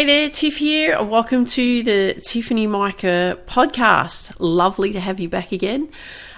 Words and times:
Hey 0.00 0.06
there, 0.06 0.30
Tiff 0.30 0.56
here. 0.56 1.02
Welcome 1.02 1.44
to 1.44 1.82
the 1.82 2.14
Tiffany 2.14 2.66
Micah 2.66 3.36
podcast. 3.44 4.34
Lovely 4.38 4.92
to 4.92 4.98
have 4.98 5.20
you 5.20 5.28
back 5.28 5.52
again. 5.52 5.90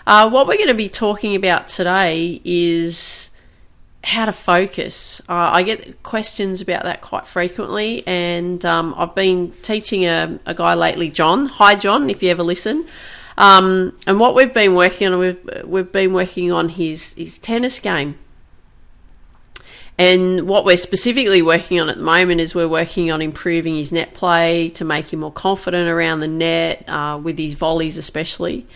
Uh, 0.04 0.28
what 0.30 0.48
we're 0.48 0.56
going 0.56 0.66
to 0.66 0.74
be 0.74 0.88
talking 0.88 1.36
about 1.36 1.68
today 1.68 2.40
is 2.44 3.30
how 4.02 4.24
to 4.24 4.32
focus. 4.32 5.22
Uh, 5.28 5.34
I 5.52 5.62
get 5.62 6.02
questions 6.02 6.60
about 6.60 6.82
that 6.82 7.02
quite 7.02 7.24
frequently, 7.24 8.04
and 8.04 8.64
um, 8.64 8.96
I've 8.96 9.14
been 9.14 9.52
teaching 9.62 10.06
a, 10.06 10.40
a, 10.44 10.54
guy 10.54 10.74
lately, 10.74 11.08
John. 11.08 11.46
Hi, 11.46 11.76
John, 11.76 12.10
if 12.10 12.20
you 12.20 12.30
ever 12.30 12.42
listen. 12.42 12.84
Um, 13.38 13.96
and 14.08 14.18
what 14.18 14.34
we've 14.34 14.52
been 14.52 14.74
working 14.74 15.12
on, 15.12 15.20
we've 15.20 15.48
we've 15.64 15.92
been 15.92 16.12
working 16.12 16.50
on 16.50 16.68
his 16.68 17.14
his 17.14 17.38
tennis 17.38 17.78
game. 17.78 18.18
And 20.02 20.48
what 20.48 20.64
we're 20.64 20.76
specifically 20.76 21.42
working 21.42 21.78
on 21.78 21.88
at 21.88 21.96
the 21.96 22.02
moment 22.02 22.40
is 22.40 22.56
we're 22.56 22.66
working 22.66 23.12
on 23.12 23.22
improving 23.22 23.76
his 23.76 23.92
net 23.92 24.14
play 24.14 24.68
to 24.70 24.84
make 24.84 25.12
him 25.12 25.20
more 25.20 25.30
confident 25.30 25.88
around 25.88 26.18
the 26.18 26.26
net, 26.26 26.88
uh, 26.88 27.20
with 27.22 27.38
his 27.38 27.54
volleys 27.54 27.96
especially. 27.96 28.66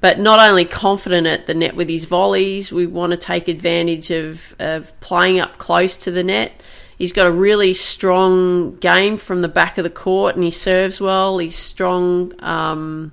But 0.00 0.18
not 0.18 0.40
only 0.40 0.64
confident 0.64 1.28
at 1.28 1.46
the 1.46 1.54
net 1.54 1.76
with 1.76 1.88
his 1.88 2.06
volleys, 2.06 2.72
we 2.72 2.86
want 2.86 3.12
to 3.12 3.16
take 3.16 3.46
advantage 3.46 4.10
of, 4.10 4.56
of 4.58 4.98
playing 4.98 5.38
up 5.38 5.58
close 5.58 5.96
to 5.98 6.10
the 6.10 6.24
net. 6.24 6.60
He's 6.98 7.12
got 7.12 7.28
a 7.28 7.30
really 7.30 7.72
strong 7.74 8.74
game 8.74 9.16
from 9.16 9.42
the 9.42 9.48
back 9.48 9.78
of 9.78 9.84
the 9.84 9.90
court, 9.90 10.34
and 10.34 10.42
he 10.42 10.50
serves 10.50 11.00
well. 11.00 11.38
He's 11.38 11.56
strong 11.56 12.32
um, 12.42 13.12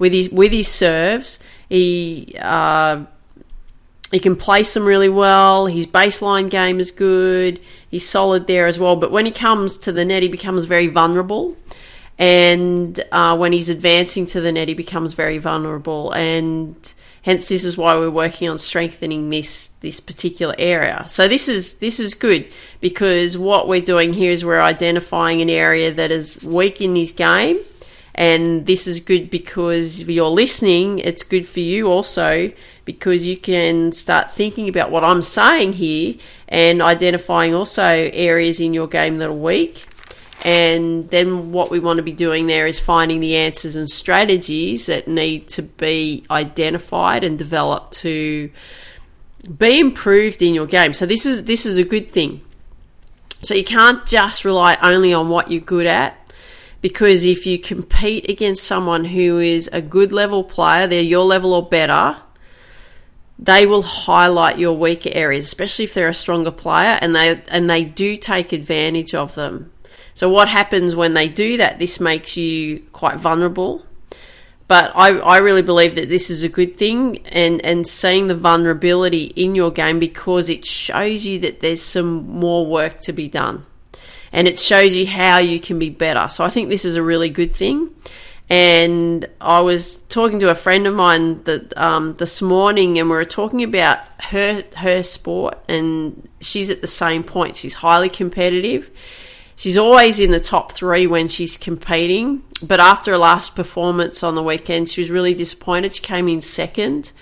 with 0.00 0.12
his 0.12 0.30
with 0.30 0.50
his 0.50 0.66
serves. 0.66 1.38
He 1.68 2.34
uh, 2.40 3.04
he 4.10 4.18
can 4.18 4.36
place 4.36 4.74
them 4.74 4.84
really 4.84 5.08
well. 5.08 5.66
His 5.66 5.86
baseline 5.86 6.48
game 6.50 6.80
is 6.80 6.90
good. 6.90 7.60
He's 7.90 8.08
solid 8.08 8.46
there 8.46 8.66
as 8.66 8.78
well. 8.78 8.96
But 8.96 9.10
when 9.10 9.26
he 9.26 9.32
comes 9.32 9.76
to 9.78 9.92
the 9.92 10.04
net, 10.04 10.22
he 10.22 10.28
becomes 10.28 10.64
very 10.64 10.86
vulnerable. 10.86 11.56
And 12.18 12.98
uh, 13.12 13.36
when 13.36 13.52
he's 13.52 13.68
advancing 13.68 14.26
to 14.26 14.40
the 14.40 14.50
net, 14.50 14.68
he 14.68 14.74
becomes 14.74 15.12
very 15.12 15.38
vulnerable. 15.38 16.10
And 16.12 16.74
hence, 17.22 17.48
this 17.48 17.64
is 17.64 17.76
why 17.76 17.96
we're 17.96 18.10
working 18.10 18.48
on 18.48 18.58
strengthening 18.58 19.30
this 19.30 19.68
this 19.80 20.00
particular 20.00 20.54
area. 20.58 21.04
So 21.08 21.28
this 21.28 21.48
is 21.48 21.74
this 21.74 22.00
is 22.00 22.14
good 22.14 22.48
because 22.80 23.38
what 23.38 23.68
we're 23.68 23.82
doing 23.82 24.12
here 24.12 24.32
is 24.32 24.44
we're 24.44 24.60
identifying 24.60 25.40
an 25.40 25.50
area 25.50 25.92
that 25.92 26.10
is 26.10 26.42
weak 26.42 26.80
in 26.80 26.96
his 26.96 27.12
game. 27.12 27.60
And 28.18 28.66
this 28.66 28.88
is 28.88 28.98
good 28.98 29.30
because 29.30 30.00
you're 30.00 30.28
listening, 30.28 30.98
it's 30.98 31.22
good 31.22 31.46
for 31.46 31.60
you 31.60 31.86
also 31.86 32.50
because 32.84 33.24
you 33.24 33.36
can 33.36 33.92
start 33.92 34.32
thinking 34.32 34.68
about 34.68 34.90
what 34.90 35.04
I'm 35.04 35.22
saying 35.22 35.74
here 35.74 36.16
and 36.48 36.82
identifying 36.82 37.54
also 37.54 37.84
areas 37.84 38.58
in 38.58 38.74
your 38.74 38.88
game 38.88 39.16
that 39.16 39.28
are 39.28 39.32
weak. 39.32 39.86
And 40.44 41.08
then 41.10 41.52
what 41.52 41.70
we 41.70 41.78
want 41.78 41.98
to 41.98 42.02
be 42.02 42.12
doing 42.12 42.48
there 42.48 42.66
is 42.66 42.80
finding 42.80 43.20
the 43.20 43.36
answers 43.36 43.76
and 43.76 43.88
strategies 43.88 44.86
that 44.86 45.06
need 45.06 45.46
to 45.50 45.62
be 45.62 46.24
identified 46.28 47.22
and 47.22 47.38
developed 47.38 47.92
to 47.98 48.50
be 49.56 49.78
improved 49.78 50.42
in 50.42 50.54
your 50.54 50.66
game. 50.66 50.92
So 50.92 51.06
this 51.06 51.24
is 51.24 51.44
this 51.44 51.64
is 51.64 51.78
a 51.78 51.84
good 51.84 52.10
thing. 52.10 52.40
So 53.42 53.54
you 53.54 53.64
can't 53.64 54.04
just 54.04 54.44
rely 54.44 54.76
only 54.82 55.14
on 55.14 55.28
what 55.28 55.52
you're 55.52 55.60
good 55.60 55.86
at 55.86 56.17
because 56.80 57.24
if 57.24 57.46
you 57.46 57.58
compete 57.58 58.28
against 58.28 58.64
someone 58.64 59.06
who 59.06 59.38
is 59.38 59.68
a 59.72 59.82
good 59.82 60.12
level 60.12 60.44
player, 60.44 60.86
they're 60.86 61.02
your 61.02 61.24
level 61.24 61.52
or 61.52 61.68
better, 61.68 62.16
they 63.38 63.66
will 63.66 63.82
highlight 63.82 64.58
your 64.58 64.76
weaker 64.76 65.10
areas, 65.12 65.44
especially 65.44 65.84
if 65.84 65.94
they're 65.94 66.08
a 66.08 66.14
stronger 66.14 66.50
player, 66.50 66.98
and 67.00 67.14
they 67.14 67.40
and 67.48 67.70
they 67.70 67.84
do 67.84 68.16
take 68.16 68.52
advantage 68.52 69.14
of 69.14 69.34
them. 69.34 69.72
So 70.14 70.28
what 70.28 70.48
happens 70.48 70.96
when 70.96 71.14
they 71.14 71.28
do 71.28 71.56
that? 71.58 71.78
This 71.78 72.00
makes 72.00 72.36
you 72.36 72.80
quite 72.92 73.20
vulnerable. 73.20 73.84
But 74.66 74.92
I, 74.94 75.16
I 75.18 75.38
really 75.38 75.62
believe 75.62 75.94
that 75.94 76.10
this 76.10 76.28
is 76.28 76.42
a 76.42 76.48
good 76.48 76.76
thing 76.76 77.26
and, 77.28 77.64
and 77.64 77.88
seeing 77.88 78.26
the 78.26 78.34
vulnerability 78.34 79.24
in 79.34 79.54
your 79.54 79.70
game 79.70 79.98
because 79.98 80.50
it 80.50 80.66
shows 80.66 81.24
you 81.24 81.38
that 81.38 81.60
there's 81.60 81.80
some 81.80 82.28
more 82.28 82.66
work 82.66 83.00
to 83.02 83.14
be 83.14 83.28
done. 83.28 83.64
And 84.32 84.46
it 84.46 84.58
shows 84.58 84.94
you 84.94 85.06
how 85.06 85.38
you 85.38 85.58
can 85.58 85.78
be 85.78 85.90
better. 85.90 86.28
So 86.30 86.44
I 86.44 86.50
think 86.50 86.68
this 86.68 86.84
is 86.84 86.96
a 86.96 87.02
really 87.02 87.30
good 87.30 87.52
thing. 87.52 87.94
And 88.50 89.28
I 89.40 89.60
was 89.60 89.98
talking 90.04 90.38
to 90.38 90.50
a 90.50 90.54
friend 90.54 90.86
of 90.86 90.94
mine 90.94 91.42
that 91.44 91.76
um, 91.76 92.14
this 92.14 92.40
morning, 92.40 92.98
and 92.98 93.10
we 93.10 93.16
were 93.16 93.24
talking 93.26 93.62
about 93.62 93.98
her 94.20 94.64
her 94.76 95.02
sport, 95.02 95.58
and 95.68 96.26
she's 96.40 96.70
at 96.70 96.80
the 96.80 96.86
same 96.86 97.22
point. 97.24 97.56
She's 97.56 97.74
highly 97.74 98.08
competitive. 98.08 98.90
She's 99.54 99.76
always 99.76 100.18
in 100.18 100.30
the 100.30 100.40
top 100.40 100.72
three 100.72 101.06
when 101.06 101.28
she's 101.28 101.56
competing, 101.56 102.42
but 102.62 102.80
after 102.80 103.10
her 103.10 103.18
last 103.18 103.54
performance 103.54 104.22
on 104.22 104.34
the 104.34 104.42
weekend, 104.42 104.88
she 104.88 105.02
was 105.02 105.10
really 105.10 105.34
disappointed. 105.34 105.92
She 105.92 106.02
came 106.02 106.26
in 106.28 106.40
second, 106.40 107.12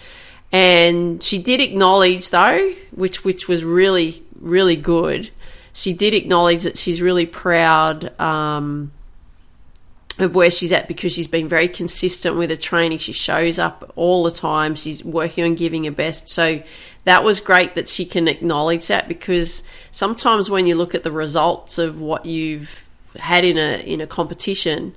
and 0.52 1.20
she 1.20 1.42
did 1.42 1.60
acknowledge 1.60 2.30
though, 2.30 2.72
which 2.92 3.24
which 3.24 3.48
was 3.48 3.64
really 3.64 4.22
really 4.38 4.76
good. 4.76 5.30
She 5.76 5.92
did 5.92 6.14
acknowledge 6.14 6.62
that 6.62 6.78
she's 6.78 7.02
really 7.02 7.26
proud. 7.26 8.18
Um, 8.18 8.92
of 10.18 10.34
where 10.34 10.50
she's 10.50 10.72
at 10.72 10.88
because 10.88 11.12
she's 11.12 11.26
been 11.26 11.46
very 11.46 11.68
consistent 11.68 12.36
with 12.36 12.48
her 12.48 12.56
training. 12.56 12.96
She 12.96 13.12
shows 13.12 13.58
up 13.58 13.92
all 13.96 14.24
the 14.24 14.30
time. 14.30 14.74
She's 14.74 15.04
working 15.04 15.44
on 15.44 15.56
giving 15.56 15.84
her 15.84 15.90
best. 15.90 16.30
So 16.30 16.62
that 17.04 17.22
was 17.22 17.38
great 17.38 17.74
that 17.74 17.86
she 17.86 18.06
can 18.06 18.26
acknowledge 18.26 18.86
that 18.86 19.08
because 19.08 19.62
sometimes 19.90 20.48
when 20.48 20.66
you 20.66 20.74
look 20.74 20.94
at 20.94 21.02
the 21.02 21.12
results 21.12 21.76
of 21.76 22.00
what 22.00 22.24
you've 22.24 22.82
had 23.16 23.44
in 23.44 23.58
a 23.58 23.80
in 23.80 24.00
a 24.00 24.06
competition, 24.06 24.94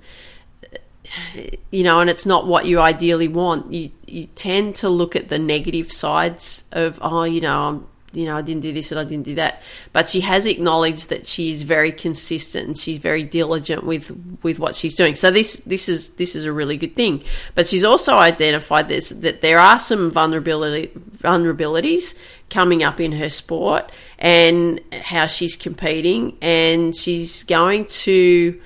you 1.70 1.84
know, 1.84 2.00
and 2.00 2.10
it's 2.10 2.26
not 2.26 2.48
what 2.48 2.66
you 2.66 2.80
ideally 2.80 3.28
want, 3.28 3.74
you 3.74 3.92
you 4.08 4.28
tend 4.36 4.76
to 4.76 4.88
look 4.88 5.18
at 5.18 5.28
the 5.28 5.40
negative 5.40 5.92
sides 5.92 6.64
of 6.72 6.98
oh, 7.02 7.26
you 7.26 7.42
know, 7.42 7.60
I'm 7.60 7.88
you 8.14 8.26
know, 8.26 8.36
I 8.36 8.42
didn't 8.42 8.62
do 8.62 8.74
this 8.74 8.92
and 8.92 9.00
I 9.00 9.04
didn't 9.04 9.26
do 9.26 9.36
that. 9.36 9.62
But 9.94 10.10
she 10.10 10.22
has 10.22 10.46
acknowledged 10.46 11.10
that 11.10 11.28
she's 11.28 11.62
very 11.62 11.92
consistent 11.92 12.68
and 12.68 12.78
she's 12.78 12.98
very 12.98 13.24
diligent 13.24 13.84
with 13.84 14.12
with 14.42 14.60
what 14.60 14.76
she's 14.76 14.96
doing. 14.96 15.16
So 15.16 15.32
this 15.32 15.58
this 15.62 15.90
is 15.90 16.16
this 16.16 16.36
is 16.36 16.46
a 16.46 16.54
really 16.54 16.78
good 16.78 16.96
thing. 16.96 17.24
But 17.56 17.68
she's 17.68 17.84
also 17.84 18.16
identified 18.16 18.88
this 18.88 19.10
that 19.10 19.42
there 19.42 19.60
are 19.60 19.78
some 19.78 20.12
vulnerability 20.12 20.88
vulnerabilities 21.18 22.18
coming 22.50 22.84
up 22.84 23.00
in 23.00 23.12
her 23.12 23.30
sport 23.30 23.92
and 24.18 24.82
how 24.92 25.28
she's 25.28 25.56
competing 25.56 26.36
and 26.42 26.96
she's 26.96 27.44
going 27.44 27.86
to 27.86 28.60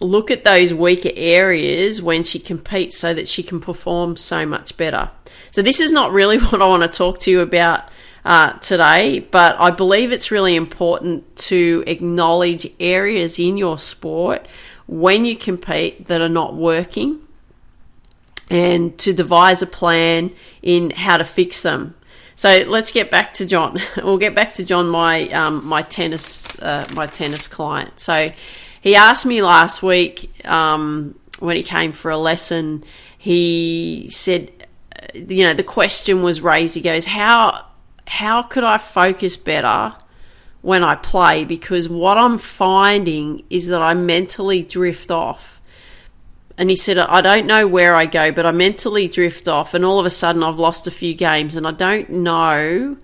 look 0.00 0.30
at 0.30 0.44
those 0.44 0.72
weaker 0.72 1.10
areas 1.14 2.00
when 2.00 2.22
she 2.22 2.38
competes 2.38 2.98
so 2.98 3.12
that 3.14 3.26
she 3.26 3.42
can 3.42 3.60
perform 3.60 4.16
so 4.16 4.46
much 4.46 4.76
better. 4.76 5.10
So 5.50 5.62
this 5.62 5.80
is 5.80 5.90
not 5.90 6.12
really 6.12 6.38
what 6.38 6.60
I 6.60 6.66
want 6.66 6.82
to 6.82 6.88
talk 6.88 7.18
to 7.20 7.30
you 7.30 7.40
about 7.40 7.88
uh, 8.24 8.52
today, 8.54 9.20
but 9.20 9.56
I 9.58 9.70
believe 9.70 10.12
it's 10.12 10.30
really 10.30 10.56
important 10.56 11.36
to 11.36 11.84
acknowledge 11.86 12.66
areas 12.78 13.38
in 13.38 13.56
your 13.56 13.78
sport 13.78 14.46
when 14.86 15.24
you 15.24 15.36
compete 15.36 16.06
that 16.08 16.20
are 16.20 16.28
not 16.28 16.54
working 16.54 17.20
and 18.50 18.98
to 18.98 19.12
devise 19.12 19.62
a 19.62 19.66
plan 19.66 20.30
in 20.62 20.90
how 20.90 21.16
to 21.16 21.24
fix 21.24 21.62
them. 21.62 21.94
So 22.34 22.64
let's 22.66 22.92
get 22.92 23.10
back 23.10 23.34
to 23.34 23.46
John. 23.46 23.80
we'll 23.96 24.18
get 24.18 24.34
back 24.34 24.54
to 24.54 24.64
John, 24.64 24.88
my 24.88 25.28
um, 25.30 25.66
my 25.66 25.82
tennis 25.82 26.46
uh, 26.60 26.86
my 26.92 27.06
tennis 27.06 27.48
client. 27.48 27.98
So 27.98 28.32
he 28.80 28.94
asked 28.94 29.26
me 29.26 29.42
last 29.42 29.82
week 29.82 30.46
um, 30.46 31.18
when 31.40 31.56
he 31.56 31.62
came 31.62 31.92
for 31.92 32.10
a 32.10 32.18
lesson. 32.18 32.84
He 33.18 34.08
said 34.12 34.52
you 35.14 35.46
know, 35.46 35.54
the 35.54 35.64
question 35.64 36.22
was 36.22 36.40
raised. 36.40 36.74
He 36.74 36.80
goes, 36.80 37.06
"How 37.06 37.66
how 38.08 38.42
could 38.42 38.64
I 38.64 38.78
focus 38.78 39.36
better 39.36 39.94
when 40.62 40.82
I 40.82 40.96
play? 40.96 41.44
Because 41.44 41.88
what 41.88 42.18
I'm 42.18 42.38
finding 42.38 43.44
is 43.50 43.68
that 43.68 43.82
I 43.82 43.94
mentally 43.94 44.62
drift 44.62 45.10
off." 45.10 45.60
And 46.56 46.70
he 46.70 46.76
said, 46.76 46.98
"I 46.98 47.20
don't 47.20 47.46
know 47.46 47.68
where 47.68 47.94
I 47.94 48.06
go, 48.06 48.32
but 48.32 48.44
I 48.44 48.50
mentally 48.50 49.06
drift 49.06 49.46
off, 49.46 49.74
and 49.74 49.84
all 49.84 50.00
of 50.00 50.06
a 50.06 50.10
sudden 50.10 50.42
I've 50.42 50.58
lost 50.58 50.86
a 50.86 50.90
few 50.90 51.14
games, 51.14 51.54
and 51.54 51.66
I 51.66 51.72
don't 51.72 52.10
know." 52.10 52.96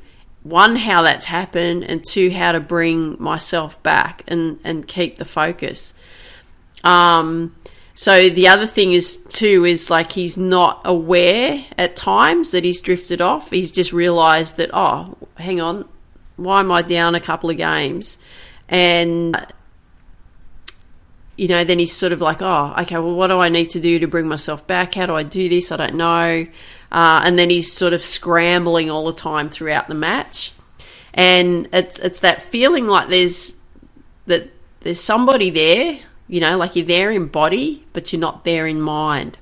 One, 0.43 0.77
how 0.77 1.03
that's 1.03 1.25
happened, 1.25 1.85
and 1.85 2.05
two, 2.05 2.31
how 2.31 2.53
to 2.53 2.61
bring 2.61 3.17
myself 3.19 3.83
back 3.83 4.23
and, 4.27 4.59
and 4.63 4.87
keep 4.87 5.17
the 5.17 5.25
focus. 5.25 5.95
Um, 6.83 7.55
so 7.95 8.29
the 8.29 8.49
other 8.49 8.67
thing 8.67 8.93
is 8.93 9.17
too 9.17 9.65
is 9.65 9.89
like 9.89 10.13
he's 10.13 10.37
not 10.37 10.83
aware 10.85 11.65
at 11.79 11.95
times 11.95 12.51
that 12.51 12.65
he's 12.65 12.81
drifted 12.81 13.21
off. 13.21 13.51
He's 13.51 13.71
just 13.71 13.93
realised 13.93 14.57
that 14.57 14.71
oh, 14.73 15.17
hang 15.37 15.61
on, 15.61 15.89
why 16.37 16.61
am 16.61 16.73
I 16.73 16.83
down 16.83 17.15
a 17.15 17.21
couple 17.21 17.51
of 17.51 17.57
games? 17.57 18.19
And 18.69 19.37
you 21.37 21.49
know, 21.49 21.65
then 21.65 21.79
he's 21.79 21.93
sort 21.93 22.13
of 22.13 22.21
like, 22.21 22.43
oh, 22.43 22.75
okay, 22.81 22.97
well, 22.97 23.15
what 23.15 23.29
do 23.29 23.39
I 23.39 23.49
need 23.49 23.71
to 23.71 23.81
do 23.81 23.99
to 24.01 24.07
bring 24.07 24.27
myself 24.29 24.67
back? 24.67 24.95
How 24.95 25.07
do 25.07 25.15
I 25.15 25.25
do 25.25 25.49
this? 25.49 25.73
I 25.73 25.77
don't 25.77 25.97
know. 25.97 26.47
Uh, 26.93 27.21
and 27.25 27.37
then 27.39 27.51
he's 27.51 27.73
sort 27.73 27.93
of 27.93 28.03
scrambling 28.03 28.89
all 28.89 29.07
the 29.07 29.13
time 29.13 29.49
throughout 29.49 29.89
the 29.89 29.95
match, 29.95 30.53
and 31.13 31.69
it's 31.73 31.99
it's 32.01 32.21
that 32.21 32.43
feeling 32.43 32.87
like 32.87 33.09
there's 33.09 33.61
that 34.27 34.51
there's 34.81 35.01
somebody 35.01 35.51
there 35.51 35.99
you 36.29 36.41
know, 36.41 36.57
like 36.57 36.77
you're 36.77 36.87
there 36.87 37.11
in 37.11 37.27
body, 37.27 37.85
but 37.93 38.13
you're 38.13 38.21
not 38.21 38.45
there 38.45 38.67
in 38.67 38.81
mind. 38.81 39.39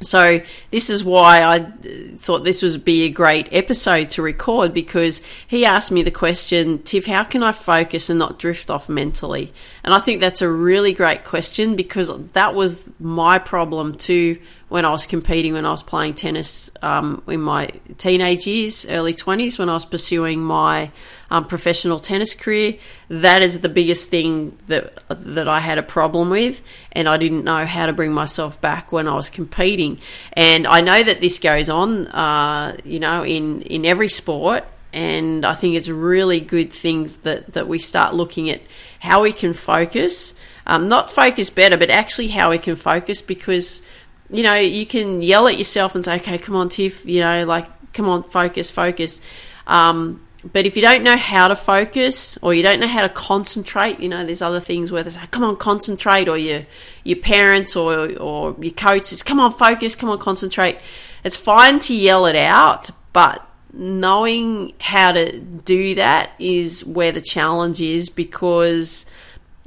So 0.00 0.42
this 0.70 0.90
is 0.90 1.02
why 1.02 1.40
I 1.40 1.58
uh, 1.58 1.70
thought 2.16 2.44
this 2.44 2.62
would 2.62 2.84
be 2.84 3.04
a 3.04 3.10
great 3.10 3.48
episode 3.50 4.10
to 4.10 4.22
record 4.22 4.74
because 4.74 5.22
he 5.46 5.64
asked 5.64 5.90
me 5.90 6.02
the 6.02 6.10
question, 6.10 6.82
Tiff, 6.82 7.06
how 7.06 7.24
can 7.24 7.42
I 7.42 7.52
focus 7.52 8.10
and 8.10 8.18
not 8.18 8.38
drift 8.38 8.70
off 8.70 8.90
mentally? 8.90 9.54
And 9.82 9.94
I 9.94 9.98
think 10.00 10.20
that's 10.20 10.42
a 10.42 10.50
really 10.50 10.92
great 10.92 11.24
question 11.24 11.76
because 11.76 12.10
that 12.32 12.54
was 12.54 12.90
my 13.00 13.38
problem 13.38 13.94
too 13.94 14.38
when 14.68 14.84
I 14.84 14.90
was 14.90 15.06
competing, 15.06 15.52
when 15.52 15.64
I 15.64 15.70
was 15.70 15.82
playing 15.82 16.14
tennis 16.14 16.70
um, 16.82 17.22
in 17.28 17.40
my 17.40 17.70
teenage 17.98 18.46
years, 18.48 18.84
early 18.86 19.14
20s, 19.14 19.58
when 19.58 19.68
I 19.68 19.74
was 19.74 19.84
pursuing 19.84 20.40
my 20.40 20.90
um, 21.30 21.44
professional 21.44 22.00
tennis 22.00 22.34
career. 22.34 22.74
That 23.08 23.42
is 23.42 23.60
the 23.60 23.68
biggest 23.68 24.10
thing 24.10 24.58
that 24.66 24.98
that 25.08 25.48
I 25.48 25.60
had 25.60 25.78
a 25.78 25.82
problem 25.82 26.30
with, 26.30 26.62
and 26.92 27.08
I 27.08 27.16
didn't 27.16 27.44
know 27.44 27.64
how 27.64 27.86
to 27.86 27.92
bring 27.92 28.12
myself 28.12 28.60
back 28.60 28.90
when 28.90 29.06
I 29.06 29.14
was 29.14 29.28
competing. 29.28 30.00
And 30.32 30.66
I 30.66 30.80
know 30.80 31.02
that 31.02 31.20
this 31.20 31.38
goes 31.38 31.70
on, 31.70 32.08
uh, 32.08 32.76
you 32.84 32.98
know, 32.98 33.24
in 33.24 33.62
in 33.62 33.84
every 33.84 34.08
sport. 34.08 34.64
And 34.92 35.44
I 35.44 35.54
think 35.54 35.76
it's 35.76 35.88
really 35.88 36.40
good 36.40 36.72
things 36.72 37.18
that 37.18 37.52
that 37.52 37.68
we 37.68 37.78
start 37.78 38.14
looking 38.14 38.50
at 38.50 38.62
how 38.98 39.22
we 39.22 39.32
can 39.32 39.52
focus, 39.52 40.34
um, 40.66 40.88
not 40.88 41.10
focus 41.10 41.50
better, 41.50 41.76
but 41.76 41.90
actually 41.90 42.28
how 42.28 42.50
we 42.50 42.58
can 42.58 42.76
focus 42.76 43.20
because 43.20 43.82
you 44.30 44.42
know, 44.42 44.54
you 44.54 44.86
can 44.86 45.22
yell 45.22 45.46
at 45.48 45.56
yourself 45.56 45.94
and 45.94 46.04
say, 46.04 46.16
okay, 46.16 46.38
come 46.38 46.56
on, 46.56 46.68
Tiff, 46.68 47.04
you 47.06 47.20
know, 47.20 47.44
like, 47.44 47.68
come 47.92 48.08
on, 48.08 48.22
focus, 48.24 48.70
focus. 48.70 49.20
Um, 49.66 50.22
but 50.52 50.66
if 50.66 50.76
you 50.76 50.82
don't 50.82 51.02
know 51.02 51.16
how 51.16 51.48
to 51.48 51.56
focus 51.56 52.38
or 52.42 52.54
you 52.54 52.62
don't 52.62 52.78
know 52.78 52.86
how 52.86 53.02
to 53.02 53.08
concentrate, 53.08 54.00
you 54.00 54.08
know, 54.08 54.24
there's 54.24 54.42
other 54.42 54.60
things 54.60 54.92
where 54.92 55.02
they 55.02 55.10
say, 55.10 55.26
come 55.30 55.42
on, 55.42 55.56
concentrate, 55.56 56.28
or 56.28 56.38
your, 56.38 56.62
your 57.04 57.18
parents 57.18 57.74
or, 57.74 58.12
or 58.18 58.54
your 58.60 58.72
coach 58.72 59.04
says, 59.04 59.22
come 59.22 59.40
on, 59.40 59.52
focus, 59.52 59.94
come 59.94 60.08
on, 60.08 60.18
concentrate. 60.18 60.78
It's 61.24 61.36
fine 61.36 61.80
to 61.80 61.94
yell 61.94 62.26
it 62.26 62.36
out, 62.36 62.90
but 63.12 63.46
knowing 63.72 64.72
how 64.80 65.12
to 65.12 65.38
do 65.38 65.96
that 65.96 66.30
is 66.38 66.84
where 66.84 67.12
the 67.12 67.20
challenge 67.20 67.80
is 67.80 68.08
because 68.08 69.06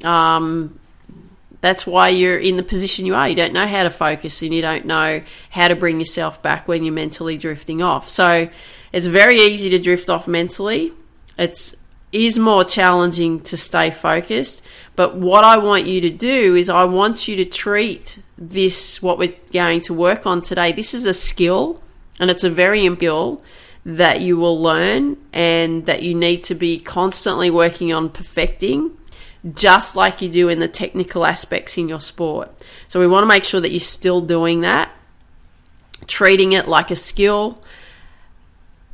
um, 0.04 0.80
that's 1.62 1.86
why 1.86 2.10
you're 2.10 2.38
in 2.38 2.58
the 2.58 2.64
position 2.64 3.06
you 3.06 3.16
are. 3.16 3.28
You 3.28 3.36
don't 3.36 3.54
know 3.54 3.68
how 3.68 3.84
to 3.84 3.90
focus 3.90 4.42
and 4.42 4.54
you 4.54 4.62
don't 4.62 4.86
know 4.86 5.22
how 5.50 5.68
to 5.68 5.76
bring 5.76 6.00
yourself 6.00 6.42
back 6.42 6.68
when 6.68 6.84
you're 6.84 6.94
mentally 6.94 7.38
drifting 7.38 7.82
off. 7.82 8.10
So, 8.10 8.50
it's 8.92 9.06
very 9.06 9.38
easy 9.38 9.70
to 9.70 9.80
drift 9.80 10.10
off 10.10 10.28
mentally. 10.28 10.94
It's 11.38 11.76
is 12.12 12.40
more 12.40 12.64
challenging 12.64 13.40
to 13.40 13.56
stay 13.58 13.92
focused. 13.92 14.64
But 14.96 15.16
what 15.16 15.44
I 15.44 15.58
want 15.58 15.86
you 15.86 16.02
to 16.02 16.10
do 16.10 16.56
is 16.56 16.70
I 16.70 16.86
want 16.86 17.28
you 17.28 17.36
to 17.38 17.46
treat 17.46 18.20
this 18.38 19.02
what 19.02 19.18
we're 19.18 19.36
going 19.54 19.82
to 19.82 19.94
work 19.94 20.26
on 20.26 20.42
today. 20.42 20.72
This 20.72 20.94
is 20.94 21.06
a 21.06 21.14
skill 21.14 21.82
and 22.20 22.30
it's 22.30 22.44
a 22.44 22.50
very 22.50 22.86
skill 22.94 23.44
that 23.86 24.22
you 24.22 24.38
will 24.38 24.62
learn 24.62 25.18
and 25.32 25.86
that 25.86 26.04
you 26.04 26.14
need 26.14 26.44
to 26.44 26.56
be 26.56 26.80
constantly 26.80 27.50
working 27.50 27.94
on 27.94 28.10
perfecting 28.10 28.98
just 29.54 29.96
like 29.96 30.22
you 30.22 30.30
do 30.30 30.50
in 30.50 30.60
the 30.60 30.68
technical 30.68 31.26
aspects 31.26 31.78
in 31.78 31.88
your 31.88 32.02
sport. 32.02 32.52
So 32.88 33.00
we 33.00 33.08
want 33.08 33.24
to 33.24 33.28
make 33.28 33.44
sure 33.44 33.62
that 33.62 33.72
you're 33.72 33.80
still 33.80 34.22
doing 34.22 34.62
that, 34.62 34.92
treating 36.08 36.54
it 36.54 36.68
like 36.68 36.92
a 36.92 36.96
skill 36.96 37.62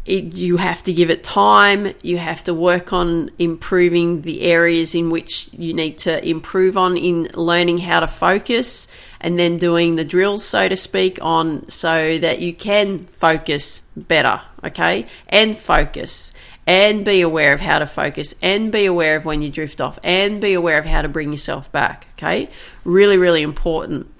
it, 0.06 0.36
you 0.36 0.57
have 0.57 0.83
to 0.83 0.94
give 0.94 1.09
it 1.09 1.24
time. 1.24 1.94
You 2.01 2.18
have 2.18 2.44
to 2.45 2.53
work 2.53 2.94
on 2.94 3.31
improving 3.39 4.21
the 4.21 4.42
areas 4.42 4.94
in 4.94 5.09
which 5.09 5.50
you 5.51 5.74
need 5.74 5.97
to 6.00 6.24
improve 6.27 6.77
on 6.77 6.95
in 6.95 7.30
learning 7.33 7.80
how 7.80 8.00
to 8.01 8.07
focus 8.07 8.88
and 9.19 9.39
then 9.39 9.57
doing 9.57 9.95
the 9.95 10.06
drills, 10.06 10.45
so 10.45 10.69
to 10.69 10.77
speak, 10.77 11.18
on 11.21 11.68
so 11.69 12.19
that 12.19 12.39
you 12.39 12.53
can 12.53 13.06
focus 13.06 13.81
better, 13.95 14.42
okay? 14.63 15.07
And 15.27 15.57
focus 15.57 16.31
and 16.68 17.06
be 17.06 17.22
aware 17.22 17.54
of 17.54 17.62
how 17.62 17.80
to 17.80 17.86
focus 17.86 18.34
and 18.42 18.72
be 18.72 18.86
aware 18.86 19.16
of 19.16 19.26
when 19.26 19.42
you 19.42 19.50
drift 19.50 19.80
off 19.80 20.00
and 20.04 20.42
be 20.42 20.54
aware 20.54 20.80
of 20.80 20.86
how 20.86 21.02
to 21.02 21.10
bring 21.10 21.32
yourself 21.32 21.72
back, 21.72 22.08
okay? 22.14 22.50
Really, 22.84 23.18
really 23.18 23.44
important. 23.44 24.12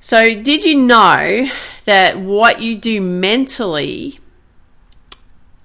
So, 0.00 0.40
did 0.40 0.62
you 0.62 0.76
know 0.76 1.48
that 1.84 2.18
what 2.18 2.60
you 2.60 2.76
do 2.76 3.00
mentally 3.00 4.20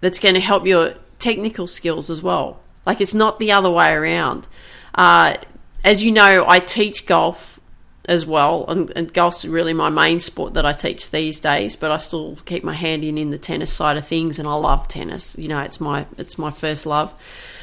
that's 0.04 0.20
going 0.20 0.36
to 0.36 0.42
help 0.42 0.66
your 0.66 0.96
technical 1.18 1.66
skills 1.66 2.10
as 2.10 2.22
well. 2.22 2.60
Like 2.86 3.00
it's 3.00 3.16
not 3.16 3.40
the 3.40 3.54
other 3.54 3.72
way 3.72 3.94
around. 3.94 4.50
Uh, 4.94 5.38
as 5.81 6.04
you 6.04 6.12
know, 6.12 6.44
I 6.45 6.60
teach 6.60 7.06
golf 7.06 7.53
as 8.06 8.26
well, 8.26 8.66
and, 8.68 8.92
and, 8.98 9.14
golf's 9.14 9.45
really 9.45 9.74
my 9.74 9.90
main 9.90 10.19
sport 10.19 10.56
that 10.56 10.66
I 10.66 10.74
teach 10.74 11.10
these 11.12 11.40
days. 11.40 11.78
But 11.78 11.92
I 11.92 11.98
still 11.98 12.38
keep 12.45 12.64
my 12.64 12.74
hand 12.74 13.04
in 13.04 13.18
in 13.18 13.31
the 13.31 13.38
tennis 13.38 13.72
side 13.72 13.95
of 13.95 14.06
things, 14.06 14.40
and 14.40 14.48
I 14.48 14.56
love 14.56 14.88
tennis. 14.88 15.38
You 15.38 15.48
know, 15.48 15.60
it's 15.60 15.80
my 15.80 16.06
it's 16.18 16.38
my 16.38 16.52
first 16.52 16.86
love, 16.86 17.14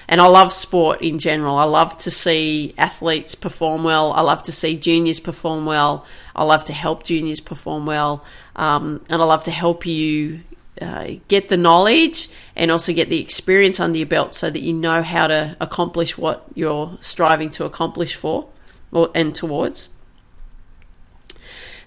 and 0.08 0.20
I 0.20 0.26
love 0.28 0.52
sport 0.52 1.02
in 1.02 1.18
general. 1.18 1.56
I 1.56 1.64
love 1.64 1.98
to 1.98 2.10
see 2.10 2.74
athletes 2.78 3.34
perform 3.34 3.84
well. 3.84 4.12
I 4.12 4.22
love 4.22 4.42
to 4.44 4.52
see 4.52 4.78
juniors 4.78 5.20
perform 5.20 5.66
well. 5.66 6.06
I 6.34 6.44
love 6.44 6.64
to 6.66 6.72
help 6.72 7.02
juniors 7.02 7.40
perform 7.40 7.84
well, 7.84 8.24
um, 8.56 9.04
and 9.10 9.20
I 9.20 9.24
love 9.26 9.44
to 9.44 9.50
help 9.50 9.84
you 9.84 10.40
uh, 10.80 11.16
get 11.28 11.50
the 11.50 11.58
knowledge 11.58 12.30
and 12.56 12.70
also 12.70 12.94
get 12.94 13.10
the 13.10 13.20
experience 13.20 13.78
under 13.78 13.98
your 13.98 14.06
belt 14.06 14.34
so 14.34 14.48
that 14.48 14.62
you 14.62 14.72
know 14.72 15.02
how 15.02 15.26
to 15.26 15.54
accomplish 15.60 16.16
what 16.16 16.46
you're 16.54 16.96
striving 17.00 17.50
to 17.50 17.66
accomplish 17.66 18.14
for 18.14 18.48
or, 18.90 19.10
and 19.14 19.34
towards. 19.34 19.90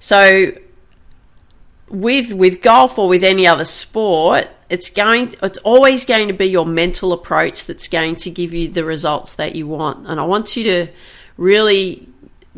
So 0.03 0.51
with 1.87 2.33
with 2.33 2.61
golf 2.61 2.99
or 2.99 3.07
with 3.07 3.23
any 3.23 3.47
other 3.47 3.63
sport, 3.63 4.49
it's 4.69 4.89
going 4.89 5.33
it's 5.41 5.59
always 5.59 6.03
going 6.03 6.27
to 6.27 6.33
be 6.33 6.47
your 6.47 6.65
mental 6.65 7.13
approach 7.13 7.67
that's 7.67 7.87
going 7.87 8.17
to 8.17 8.29
give 8.29 8.53
you 8.53 8.67
the 8.67 8.83
results 8.83 9.35
that 9.35 9.55
you 9.55 9.65
want. 9.65 10.05
And 10.05 10.19
I 10.19 10.25
want 10.25 10.57
you 10.57 10.65
to 10.65 10.87
really 11.37 12.05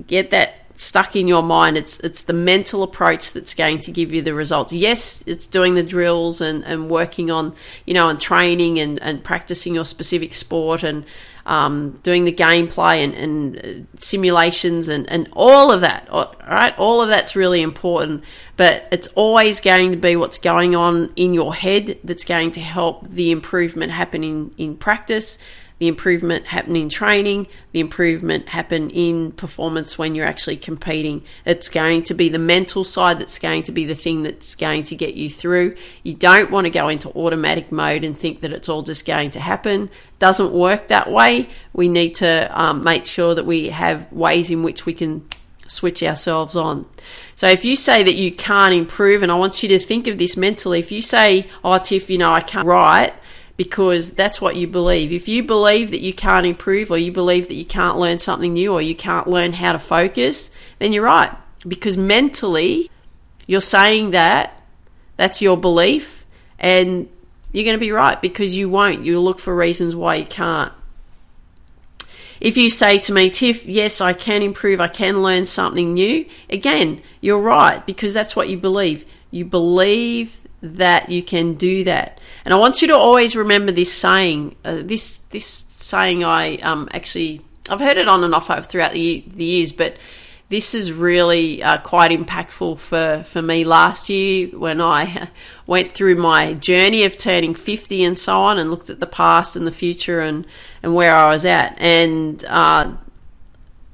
get 0.08 0.32
that 0.32 0.56
stuck 0.74 1.16
in 1.16 1.28
your 1.28 1.44
mind. 1.44 1.78
It's 1.78 2.00
it's 2.00 2.24
the 2.24 2.34
mental 2.34 2.82
approach 2.82 3.32
that's 3.34 3.54
going 3.54 3.78
to 3.82 3.92
give 3.92 4.12
you 4.12 4.24
the 4.24 4.34
results. 4.34 4.74
Yes, 4.74 5.24
it's 5.28 5.46
doing 5.46 5.76
the 5.76 5.84
drills 5.84 6.42
and, 6.42 6.66
and 6.66 6.90
working 6.90 7.30
on 7.30 7.54
you 7.86 7.94
know 7.94 8.10
and 8.10 8.20
training 8.20 8.80
and, 8.80 9.00
and 9.04 9.24
practicing 9.24 9.76
your 9.76 9.86
specific 9.86 10.34
sport 10.34 10.82
and 10.82 11.06
um, 11.46 12.00
doing 12.04 12.24
the 12.24 12.34
gameplay 12.34 13.04
and, 13.04 13.14
and 13.14 13.88
simulations 14.00 14.88
and, 14.90 15.10
and 15.10 15.30
all 15.34 15.72
of 15.72 15.82
that. 15.82 16.10
All 16.10 16.36
right, 16.48 16.78
all 16.78 17.02
of 17.02 17.10
that's 17.10 17.36
really 17.36 17.62
important. 17.62 18.24
But 18.58 18.86
it's 18.92 19.08
always 19.10 19.60
going 19.60 19.92
to 19.92 19.98
be 19.98 20.16
what's 20.16 20.38
going 20.38 20.76
on 20.76 21.12
in 21.16 21.34
your 21.34 21.54
head 21.54 22.00
that's 22.04 22.24
going 22.24 22.52
to 22.52 22.62
help 22.62 23.08
the 23.08 23.32
improvement 23.32 23.92
happen 23.92 24.24
in, 24.24 24.54
in 24.58 24.78
practice 24.78 25.38
the 25.78 25.88
improvement 25.90 26.46
happen 26.46 26.76
in 26.76 26.88
training, 26.88 27.48
the 27.74 27.82
improvement 27.82 28.48
happen 28.50 28.90
in 28.92 29.34
performance 29.34 29.98
when 29.98 30.16
you're 30.16 30.26
actually 30.26 30.56
competing. 30.56 31.24
It's 31.46 31.68
going 31.68 32.04
to 32.04 32.14
be 32.14 32.30
the 32.30 32.40
mental 32.40 32.86
side 32.86 33.20
that's 33.20 33.40
going 33.40 33.64
to 33.64 33.74
be 33.74 33.86
the 33.86 33.96
thing 33.96 34.24
that's 34.24 34.56
going 34.56 34.84
to 34.84 34.96
get 34.96 35.16
you 35.16 35.30
through. 35.30 35.76
You 36.02 36.14
don't 36.14 36.50
want 36.50 36.64
to 36.64 36.72
go 36.72 36.88
into 36.88 37.10
automatic 37.10 37.74
mode 37.74 38.06
and 38.06 38.18
think 38.18 38.40
that 38.40 38.54
it's 38.54 38.70
all 38.70 38.84
just 38.84 39.06
going 39.06 39.32
to 39.32 39.42
happen. 39.42 39.90
Doesn't 40.26 40.54
work 40.54 40.88
that 40.88 41.12
way. 41.12 41.48
We 41.72 41.88
need 41.88 42.16
to 42.16 42.50
um, 42.60 42.84
make 42.84 43.06
sure 43.06 43.36
that 43.36 43.46
we 43.46 43.70
have 43.70 44.12
ways 44.12 44.50
in 44.50 44.64
which 44.64 44.84
we 44.84 44.96
can 44.96 45.24
switch 45.68 46.02
ourselves 46.02 46.56
on. 46.56 46.88
So 47.36 47.48
if 47.48 47.64
you 47.64 47.76
say 47.76 48.02
that 48.02 48.16
you 48.16 48.32
can't 48.32 48.74
improve, 48.74 49.22
and 49.22 49.32
I 49.32 49.36
want 49.36 49.62
you 49.62 49.70
to 49.70 49.78
think 49.78 50.08
of 50.08 50.18
this 50.18 50.36
mentally, 50.36 50.80
if 50.80 50.92
you 50.92 51.00
say, 51.00 51.48
Oh, 51.64 51.78
Tiff, 51.78 52.10
you 52.10 52.18
know, 52.18 52.34
I 52.34 52.42
can't 52.42 52.66
write, 52.66 53.14
because 53.56 54.16
that's 54.16 54.42
what 54.42 54.56
you 54.56 54.66
believe. 54.66 55.12
If 55.12 55.28
you 55.28 55.44
believe 55.44 55.92
that 55.92 56.02
you 56.02 56.12
can't 56.12 56.48
improve, 56.48 56.90
or 56.90 56.98
you 56.98 57.12
believe 57.12 57.48
that 57.50 57.54
you 57.54 57.66
can't 57.66 58.00
learn 58.00 58.18
something 58.18 58.54
new, 58.54 58.74
or 58.74 58.82
you 58.82 58.96
can't 58.96 59.28
learn 59.28 59.54
how 59.54 59.74
to 59.74 59.80
focus, 59.80 60.50
then 60.80 60.92
you're 60.92 61.04
right. 61.04 61.38
Because 61.68 61.98
mentally, 61.98 62.90
you're 63.46 63.62
saying 63.62 64.10
that, 64.10 64.60
that's 65.18 65.40
your 65.40 65.56
belief, 65.56 66.26
and 66.58 67.10
you're 67.56 67.64
going 67.64 67.78
to 67.78 67.80
be 67.80 67.92
right 67.92 68.22
because 68.22 68.58
you 68.58 68.70
won't. 68.70 69.06
You'll 69.06 69.24
look 69.24 69.40
for 69.40 69.56
reasons 69.56 69.96
why 69.96 70.16
you 70.16 70.26
can't. 70.26 70.74
If 72.42 72.58
you 72.58 72.70
say 72.70 73.00
to 73.00 73.14
me, 73.14 73.30
Tiff, 73.30 73.66
yes, 73.66 74.02
I 74.02 74.12
can 74.12 74.42
improve, 74.42 74.82
I 74.82 74.90
can 74.90 75.22
learn 75.22 75.46
something 75.46 75.94
new, 75.94 76.26
again, 76.50 77.02
you're 77.22 77.40
right 77.40 77.86
because 77.86 78.14
that's 78.14 78.36
what 78.36 78.50
you 78.50 78.58
believe. 78.58 79.06
You 79.32 79.46
believe 79.46 80.42
that 80.62 81.10
you 81.10 81.24
can 81.24 81.54
do 81.54 81.86
that. 81.86 82.20
And 82.44 82.54
I 82.54 82.58
want 82.58 82.82
you 82.82 82.90
to 82.90 82.98
always 82.98 83.38
remember 83.38 83.72
this 83.72 83.94
saying. 83.94 84.58
Uh, 84.66 84.82
this 84.84 85.18
this 85.18 85.46
saying 85.70 86.26
I 86.26 86.58
um, 86.58 86.90
actually 86.92 87.42
I've 87.70 87.80
heard 87.80 87.98
it 87.98 88.10
on 88.10 88.24
and 88.26 88.36
off 88.36 88.48
throughout 88.68 88.92
the, 88.92 89.24
the 89.28 89.46
years, 89.46 89.72
but 89.72 89.96
this 90.56 90.74
is 90.74 90.94
really 90.94 91.62
uh, 91.62 91.78
quite 91.80 92.12
impactful 92.12 92.80
for, 92.80 93.22
for 93.24 93.42
me 93.42 93.66
last 93.66 94.10
year 94.10 94.48
when 94.58 94.80
I 94.80 95.28
went 95.68 95.92
through 95.92 96.16
my 96.16 96.54
journey 96.54 97.04
of 97.04 97.18
turning 97.18 97.56
50 97.56 98.06
and 98.06 98.18
so 98.18 98.40
on 98.40 98.58
and 98.58 98.72
looked 98.72 98.90
at 98.90 99.02
the 99.02 99.06
past 99.06 99.58
and 99.58 99.68
the 99.68 99.72
future 99.72 100.22
and, 100.22 100.48
and 100.82 100.96
where 100.96 101.14
I 101.14 101.30
was 101.30 101.46
at. 101.46 101.76
And 101.78 102.42
uh, 102.46 102.94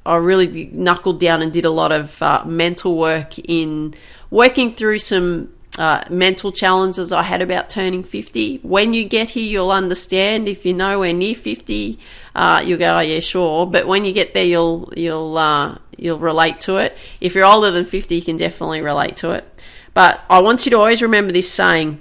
I 0.06 0.15
really 0.18 0.70
knuckled 0.72 1.20
down 1.20 1.41
and 1.41 1.51
did 1.51 1.65
a 1.65 1.72
lot 1.72 1.91
of 1.91 2.22
uh, 2.22 2.44
mental 2.46 2.96
work 2.96 3.39
in 3.39 3.96
working 4.30 4.72
through 4.72 5.00
some 5.00 5.51
uh, 5.77 6.03
mental 6.09 6.51
challenges 6.51 7.13
I 7.13 7.23
had 7.23 7.41
about 7.41 7.69
turning 7.69 8.03
50. 8.03 8.57
When 8.57 8.93
you 8.93 9.07
get 9.07 9.31
here, 9.31 9.43
you'll 9.43 9.71
understand. 9.71 10.47
If 10.47 10.65
you're 10.65 10.75
nowhere 10.75 11.13
near 11.13 11.35
50, 11.35 11.97
uh, 12.35 12.61
you'll 12.65 12.79
go, 12.79 12.97
oh, 12.97 12.99
yeah, 12.99 13.19
sure. 13.19 13.65
But 13.65 13.87
when 13.87 14.03
you 14.03 14.13
get 14.13 14.33
there, 14.33 14.43
you'll, 14.43 14.91
you'll, 14.95 15.37
uh, 15.37 15.77
you'll 15.97 16.19
relate 16.19 16.59
to 16.61 16.77
it. 16.77 16.97
If 17.21 17.35
you're 17.35 17.45
older 17.45 17.71
than 17.71 17.85
50, 17.85 18.15
you 18.15 18.21
can 18.21 18.37
definitely 18.37 18.81
relate 18.81 19.15
to 19.17 19.31
it. 19.31 19.47
But 19.93 20.21
I 20.29 20.41
want 20.41 20.65
you 20.65 20.71
to 20.71 20.77
always 20.77 21.01
remember 21.01 21.31
this 21.31 21.51
saying 21.51 21.99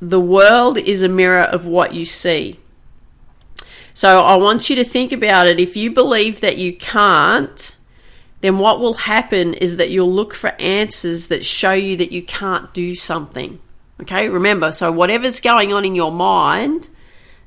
the 0.00 0.20
world 0.20 0.78
is 0.78 1.02
a 1.02 1.08
mirror 1.08 1.42
of 1.42 1.66
what 1.66 1.94
you 1.94 2.04
see. 2.04 2.60
So 3.92 4.20
I 4.20 4.36
want 4.36 4.68
you 4.68 4.76
to 4.76 4.84
think 4.84 5.12
about 5.12 5.46
it. 5.46 5.60
If 5.60 5.76
you 5.76 5.90
believe 5.90 6.40
that 6.40 6.58
you 6.58 6.76
can't, 6.76 7.73
then 8.44 8.58
what 8.58 8.78
will 8.78 8.92
happen 8.92 9.54
is 9.54 9.78
that 9.78 9.88
you'll 9.88 10.12
look 10.12 10.34
for 10.34 10.48
answers 10.60 11.28
that 11.28 11.46
show 11.46 11.72
you 11.72 11.96
that 11.96 12.12
you 12.12 12.22
can't 12.22 12.74
do 12.74 12.94
something. 12.94 13.58
Okay, 14.02 14.28
remember, 14.28 14.70
so 14.70 14.92
whatever's 14.92 15.40
going 15.40 15.72
on 15.72 15.86
in 15.86 15.94
your 15.94 16.12
mind, 16.12 16.90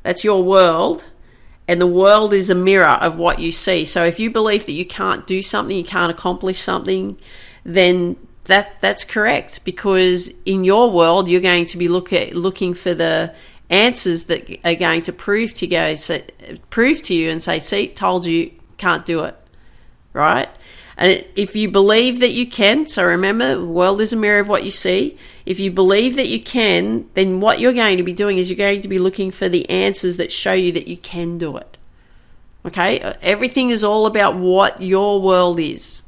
that's 0.02 0.24
your 0.24 0.42
world, 0.42 1.06
and 1.68 1.80
the 1.80 1.86
world 1.86 2.34
is 2.34 2.50
a 2.50 2.56
mirror 2.56 2.88
of 2.88 3.20
what 3.20 3.38
you 3.38 3.52
see. 3.52 3.86
So 3.86 4.06
if 4.06 4.20
you 4.20 4.32
believe 4.32 4.66
that 4.66 4.72
you 4.72 4.88
can't 4.88 5.28
do 5.28 5.44
something, 5.44 5.78
you 5.78 5.84
can't 5.84 6.10
accomplish 6.10 6.62
something, 6.62 7.20
then 7.64 8.18
that 8.46 8.82
that's 8.82 9.04
correct 9.04 9.64
because 9.64 10.30
in 10.46 10.64
your 10.64 10.90
world 10.90 11.30
you're 11.30 11.42
going 11.42 11.68
to 11.68 11.78
be 11.78 11.88
look 11.88 12.12
at, 12.12 12.36
looking 12.36 12.74
for 12.74 12.96
the 12.96 13.36
answers 13.70 14.24
that 14.24 14.50
are 14.66 14.74
going 14.74 15.04
to 15.04 15.14
prove 15.14 15.54
to 15.54 15.68
you 15.68 16.58
prove 16.72 17.04
to 17.04 17.14
you 17.14 17.30
and 17.30 17.44
say, 17.44 17.60
"See, 17.60 17.88
told 17.88 18.26
you, 18.26 18.50
can't 18.78 19.06
do 19.06 19.26
it." 19.26 19.36
Right? 20.12 20.50
And 20.98 21.24
if 21.36 21.56
you 21.56 21.70
believe 21.70 22.20
that 22.20 22.32
you 22.32 22.48
can, 22.48 22.88
so 22.88 23.06
remember, 23.06 23.56
the 23.56 23.66
world 23.66 24.02
is 24.02 24.14
a 24.14 24.18
mirror 24.18 24.40
of 24.40 24.50
what 24.50 24.64
you 24.64 24.72
see. 24.72 25.16
If 25.46 25.60
you 25.60 25.70
believe 25.70 26.16
that 26.16 26.28
you 26.28 26.42
can, 26.42 27.08
then 27.14 27.40
what 27.40 27.60
you're 27.60 27.74
going 27.74 27.98
to 27.98 28.04
be 28.04 28.14
doing 28.14 28.40
is 28.40 28.50
you're 28.50 28.58
going 28.58 28.82
to 28.82 28.88
be 28.88 28.98
looking 28.98 29.30
for 29.30 29.48
the 29.48 29.70
answers 29.70 30.18
that 30.18 30.32
show 30.32 30.54
you 30.54 30.72
that 30.72 30.88
you 30.88 30.98
can 30.98 31.38
do 31.38 31.56
it. 31.56 31.78
Okay? 32.66 33.00
Everything 33.22 33.70
is 33.70 33.84
all 33.84 34.08
about 34.08 34.36
what 34.38 34.82
your 34.82 35.22
world 35.22 35.60
is. 35.60 36.02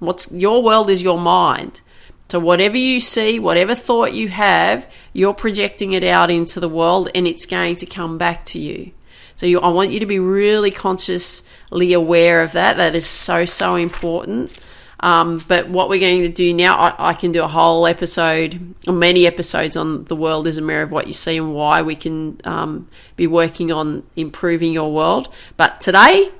What's 0.00 0.32
your 0.32 0.60
world 0.62 0.90
is 0.90 1.02
your 1.02 1.20
mind. 1.20 1.80
So 2.28 2.40
whatever 2.40 2.76
you 2.76 2.98
see, 2.98 3.38
whatever 3.38 3.74
thought 3.74 4.14
you 4.14 4.28
have, 4.28 4.90
you're 5.12 5.34
projecting 5.34 5.92
it 5.92 6.02
out 6.02 6.30
into 6.30 6.58
the 6.58 6.68
world 6.68 7.10
and 7.14 7.26
it's 7.28 7.46
going 7.46 7.76
to 7.76 7.86
come 7.86 8.18
back 8.18 8.44
to 8.46 8.58
you. 8.58 8.92
So 9.36 9.46
you, 9.46 9.60
I 9.60 9.68
want 9.68 9.90
you 9.90 10.00
to 10.00 10.06
be 10.06 10.18
really 10.18 10.70
consciously 10.70 11.92
aware 11.92 12.42
of 12.42 12.52
that. 12.52 12.76
That 12.76 12.94
is 12.94 13.06
so, 13.06 13.44
so 13.44 13.74
important. 13.74 14.52
Um, 15.00 15.42
but 15.48 15.68
what 15.68 15.88
we're 15.88 16.00
going 16.00 16.22
to 16.22 16.28
do 16.28 16.54
now, 16.54 16.78
I, 16.78 17.10
I, 17.10 17.14
can 17.14 17.32
do 17.32 17.42
a 17.42 17.48
whole 17.48 17.88
episode, 17.88 18.74
or 18.86 18.94
many 18.94 19.26
episodes 19.26 19.76
on 19.76 20.04
the 20.04 20.14
world 20.14 20.46
is 20.46 20.58
a 20.58 20.62
mirror 20.62 20.84
of 20.84 20.92
what 20.92 21.08
you 21.08 21.12
see 21.12 21.38
and 21.38 21.52
why 21.52 21.82
we 21.82 21.96
can 21.96 22.40
um, 22.44 22.88
be 23.16 23.26
working 23.26 23.72
on 23.72 24.04
improving 24.14 24.72
your 24.72 24.92
world. 24.92 25.32
But 25.56 25.80
today, 25.80 26.30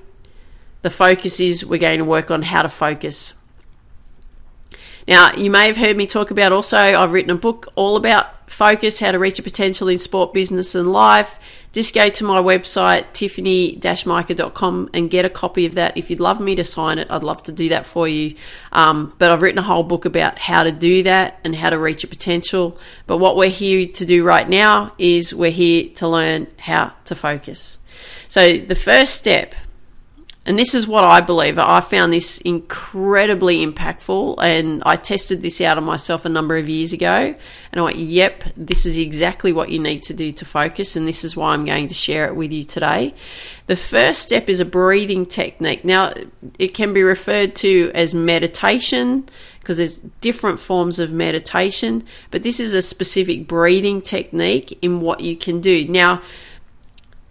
the 0.82 0.90
focus 0.90 1.40
is 1.40 1.66
we're 1.66 1.80
going 1.80 1.98
to 1.98 2.04
work 2.04 2.30
on 2.30 2.42
how 2.42 2.62
to 2.62 2.68
focus. 2.68 3.34
Now, 5.08 5.34
you 5.34 5.50
may 5.50 5.66
have 5.66 5.76
heard 5.76 5.96
me 5.96 6.06
talk 6.06 6.30
about 6.30 6.52
also, 6.52 6.76
I've 6.76 7.12
written 7.12 7.32
a 7.32 7.36
book 7.36 7.66
all 7.74 7.96
about 7.96 8.21
focus, 8.52 9.00
how 9.00 9.12
to 9.12 9.18
reach 9.18 9.38
your 9.38 9.44
potential 9.44 9.88
in 9.88 9.98
sport, 9.98 10.32
business, 10.32 10.74
and 10.74 10.92
life. 10.92 11.38
Just 11.72 11.94
go 11.94 12.10
to 12.10 12.24
my 12.24 12.40
website, 12.40 13.12
tiffany-micah.com, 13.14 14.90
and 14.92 15.10
get 15.10 15.24
a 15.24 15.30
copy 15.30 15.64
of 15.64 15.74
that. 15.76 15.96
If 15.96 16.10
you'd 16.10 16.20
love 16.20 16.38
me 16.38 16.54
to 16.56 16.64
sign 16.64 16.98
it, 16.98 17.10
I'd 17.10 17.22
love 17.22 17.42
to 17.44 17.52
do 17.52 17.70
that 17.70 17.86
for 17.86 18.06
you. 18.06 18.36
Um, 18.72 19.14
but 19.18 19.30
I've 19.30 19.40
written 19.40 19.58
a 19.58 19.62
whole 19.62 19.82
book 19.82 20.04
about 20.04 20.38
how 20.38 20.64
to 20.64 20.72
do 20.72 21.02
that 21.04 21.40
and 21.44 21.54
how 21.54 21.70
to 21.70 21.78
reach 21.78 22.02
your 22.02 22.10
potential. 22.10 22.78
But 23.06 23.18
what 23.18 23.36
we're 23.36 23.48
here 23.48 23.86
to 23.86 24.04
do 24.04 24.22
right 24.22 24.46
now 24.46 24.92
is 24.98 25.34
we're 25.34 25.50
here 25.50 25.88
to 25.94 26.08
learn 26.08 26.46
how 26.58 26.92
to 27.06 27.14
focus. 27.14 27.78
So 28.28 28.56
the 28.58 28.74
first 28.74 29.14
step 29.14 29.54
and 30.44 30.58
this 30.58 30.74
is 30.74 30.88
what 30.88 31.04
I 31.04 31.20
believe. 31.20 31.56
I 31.56 31.80
found 31.80 32.12
this 32.12 32.40
incredibly 32.40 33.64
impactful, 33.64 34.42
and 34.42 34.82
I 34.84 34.96
tested 34.96 35.40
this 35.40 35.60
out 35.60 35.78
on 35.78 35.84
myself 35.84 36.24
a 36.24 36.28
number 36.28 36.56
of 36.56 36.68
years 36.68 36.92
ago. 36.92 37.34
And 37.72 37.80
I 37.80 37.82
went, 37.82 37.98
yep, 37.98 38.42
this 38.56 38.84
is 38.84 38.98
exactly 38.98 39.52
what 39.52 39.68
you 39.68 39.78
need 39.78 40.02
to 40.04 40.14
do 40.14 40.32
to 40.32 40.44
focus, 40.44 40.96
and 40.96 41.06
this 41.06 41.22
is 41.22 41.36
why 41.36 41.52
I'm 41.52 41.64
going 41.64 41.86
to 41.88 41.94
share 41.94 42.26
it 42.26 42.34
with 42.34 42.50
you 42.50 42.64
today. 42.64 43.14
The 43.66 43.76
first 43.76 44.20
step 44.22 44.48
is 44.48 44.58
a 44.58 44.64
breathing 44.64 45.26
technique. 45.26 45.84
Now, 45.84 46.12
it 46.58 46.74
can 46.74 46.92
be 46.92 47.04
referred 47.04 47.54
to 47.56 47.92
as 47.94 48.12
meditation 48.12 49.28
because 49.60 49.76
there's 49.76 49.98
different 49.98 50.58
forms 50.58 50.98
of 50.98 51.12
meditation, 51.12 52.02
but 52.32 52.42
this 52.42 52.58
is 52.58 52.74
a 52.74 52.82
specific 52.82 53.46
breathing 53.46 54.00
technique 54.00 54.76
in 54.82 55.00
what 55.00 55.20
you 55.20 55.36
can 55.36 55.60
do. 55.60 55.86
Now, 55.86 56.20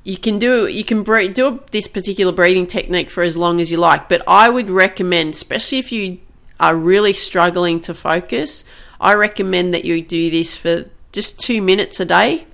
you 0.03 0.17
can 0.17 0.39
do 0.39 0.67
you 0.67 0.84
can 0.84 1.03
breathe, 1.03 1.34
do 1.34 1.62
this 1.72 1.88
particular 1.88 2.31
breathing 2.31 2.65
technique 2.65 3.10
for 3.10 3.24
as 3.24 3.38
long 3.38 3.62
as 3.62 3.72
you 3.72 3.77
like 3.77 4.10
but 4.10 4.22
i 4.27 4.50
would 4.50 4.70
recommend 4.70 5.34
especially 5.34 5.77
if 5.77 5.91
you 5.91 6.20
are 6.60 6.75
really 6.75 7.13
struggling 7.13 7.79
to 7.79 7.93
focus 7.93 8.63
i 9.00 9.13
recommend 9.13 9.74
that 9.74 9.86
you 9.86 10.01
do 10.01 10.31
this 10.31 10.55
for 10.55 10.86
just 11.12 11.39
two 11.39 11.62
minutes 11.62 12.00
a 12.00 12.05
day 12.05 12.46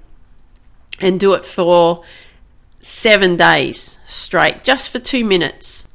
and 0.99 1.19
do 1.19 1.33
it 1.33 1.45
for 1.45 2.03
seven 2.81 3.35
days 3.35 3.97
straight 4.05 4.63
just 4.63 4.89
for 4.89 4.99
two 4.99 5.25
minutes. 5.25 5.87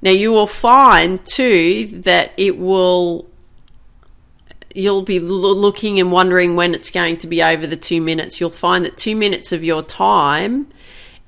Now 0.00 0.10
you 0.10 0.32
will 0.32 0.46
find 0.46 1.24
too 1.24 1.86
that 2.02 2.32
it 2.36 2.58
will 2.58 3.28
you'll 4.74 5.02
be 5.02 5.20
looking 5.20 6.00
and 6.00 6.10
wondering 6.10 6.56
when 6.56 6.74
it's 6.74 6.90
going 6.90 7.18
to 7.18 7.26
be 7.26 7.42
over 7.42 7.66
the 7.66 7.76
two 7.76 8.00
minutes. 8.00 8.40
You'll 8.40 8.50
find 8.50 8.84
that 8.84 8.96
two 8.96 9.14
minutes 9.14 9.52
of 9.52 9.62
your 9.62 9.82
time 9.82 10.68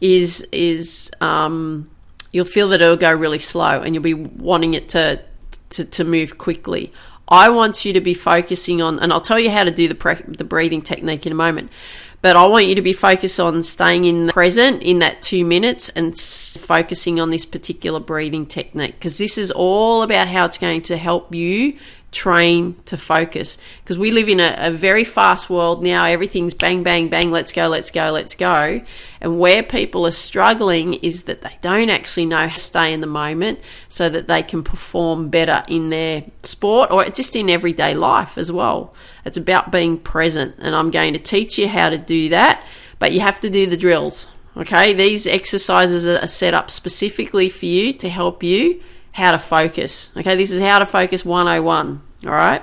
is 0.00 0.46
is 0.52 1.10
um, 1.20 1.90
you'll 2.32 2.44
feel 2.44 2.68
that 2.70 2.80
it'll 2.80 2.96
go 2.96 3.12
really 3.12 3.38
slow 3.38 3.80
and 3.80 3.94
you'll 3.94 4.02
be 4.02 4.14
wanting 4.14 4.74
it 4.74 4.90
to 4.90 5.22
to, 5.70 5.84
to 5.84 6.04
move 6.04 6.38
quickly. 6.38 6.92
I 7.26 7.48
want 7.50 7.84
you 7.84 7.94
to 7.94 8.00
be 8.00 8.14
focusing 8.14 8.82
on, 8.82 8.98
and 8.98 9.12
I'll 9.12 9.20
tell 9.20 9.38
you 9.38 9.50
how 9.50 9.64
to 9.64 9.70
do 9.70 9.88
the 9.88 9.94
pre- 9.94 10.22
the 10.26 10.44
breathing 10.44 10.82
technique 10.82 11.26
in 11.26 11.32
a 11.32 11.36
moment. 11.36 11.72
But 12.20 12.36
I 12.36 12.46
want 12.46 12.68
you 12.68 12.74
to 12.76 12.82
be 12.82 12.94
focused 12.94 13.38
on 13.38 13.62
staying 13.64 14.04
in 14.04 14.26
the 14.26 14.32
present 14.32 14.82
in 14.82 15.00
that 15.00 15.20
two 15.20 15.44
minutes 15.44 15.90
and 15.90 16.12
s- 16.12 16.56
focusing 16.58 17.20
on 17.20 17.30
this 17.30 17.44
particular 17.44 18.00
breathing 18.00 18.46
technique 18.46 18.94
because 18.94 19.18
this 19.18 19.36
is 19.36 19.50
all 19.50 20.02
about 20.02 20.28
how 20.28 20.46
it's 20.46 20.56
going 20.56 20.80
to 20.82 20.96
help 20.96 21.34
you 21.34 21.76
train 22.14 22.76
to 22.87 22.97
focus. 22.97 23.59
Because 23.83 23.99
we 23.99 24.11
live 24.12 24.28
in 24.28 24.40
a, 24.40 24.54
a, 24.59 24.71
very 24.71 25.04
fast 25.04 25.50
world 25.50 25.83
now. 25.83 26.04
Everything's 26.04 26.54
bang 26.54 26.83
bang 26.83 27.09
bang. 27.09 27.30
Let's 27.30 27.52
go 27.52 27.68
let's 27.68 27.90
go 27.90 28.11
let's 28.12 28.35
go. 28.35 28.80
And 29.21 29.38
where 29.38 29.62
people 29.62 30.06
are 30.06 30.12
struggling 30.12 30.94
is 30.94 31.25
that 31.25 31.42
they 31.42 31.59
don't 31.61 31.90
actually 31.90 32.26
know 32.26 32.49
how 32.49 32.54
to 32.54 32.61
stay 32.61 32.92
in 32.92 33.00
the 33.00 33.06
moment 33.06 33.61
so 33.88 34.09
that 34.09 34.28
they 34.28 34.42
can 34.42 34.62
perform 34.62 35.28
better 35.28 35.62
in 35.68 35.90
their 35.90 36.25
sport 36.42 36.90
or 36.90 37.04
just 37.06 37.37
in 37.37 37.50
everyday 37.50 37.94
life 37.94 38.38
as 38.38 38.50
well. 38.50 38.94
It's 39.25 39.37
about 39.37 39.73
being 39.73 39.99
present. 39.99 40.54
And 40.59 40.75
i'm 40.75 40.90
going 40.90 41.12
to 41.14 41.18
teach 41.18 41.59
you 41.59 41.68
how 41.68 41.90
to 41.90 41.99
do 41.99 42.30
that 42.30 42.64
but 42.99 43.12
you 43.12 43.21
have 43.21 43.40
to 43.40 43.50
do 43.50 43.66
the 43.66 43.76
drills 43.76 44.28
okay? 44.56 44.92
These 44.94 45.26
exercises 45.26 46.06
are 46.06 46.26
set 46.26 46.54
up 46.54 46.71
specifically 46.71 47.49
for 47.49 47.66
you 47.66 47.92
to 47.94 48.09
help 48.09 48.42
you 48.42 48.83
how 49.14 49.30
to 49.30 49.38
focus. 49.38 50.12
Okay, 50.16 50.35
this 50.35 50.50
is 50.50 50.61
how 50.61 50.80
to 50.80 50.87
focus 50.87 51.25
101. 51.25 52.02
All 52.26 52.30
right. 52.30 52.62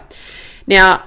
Now, 0.67 1.05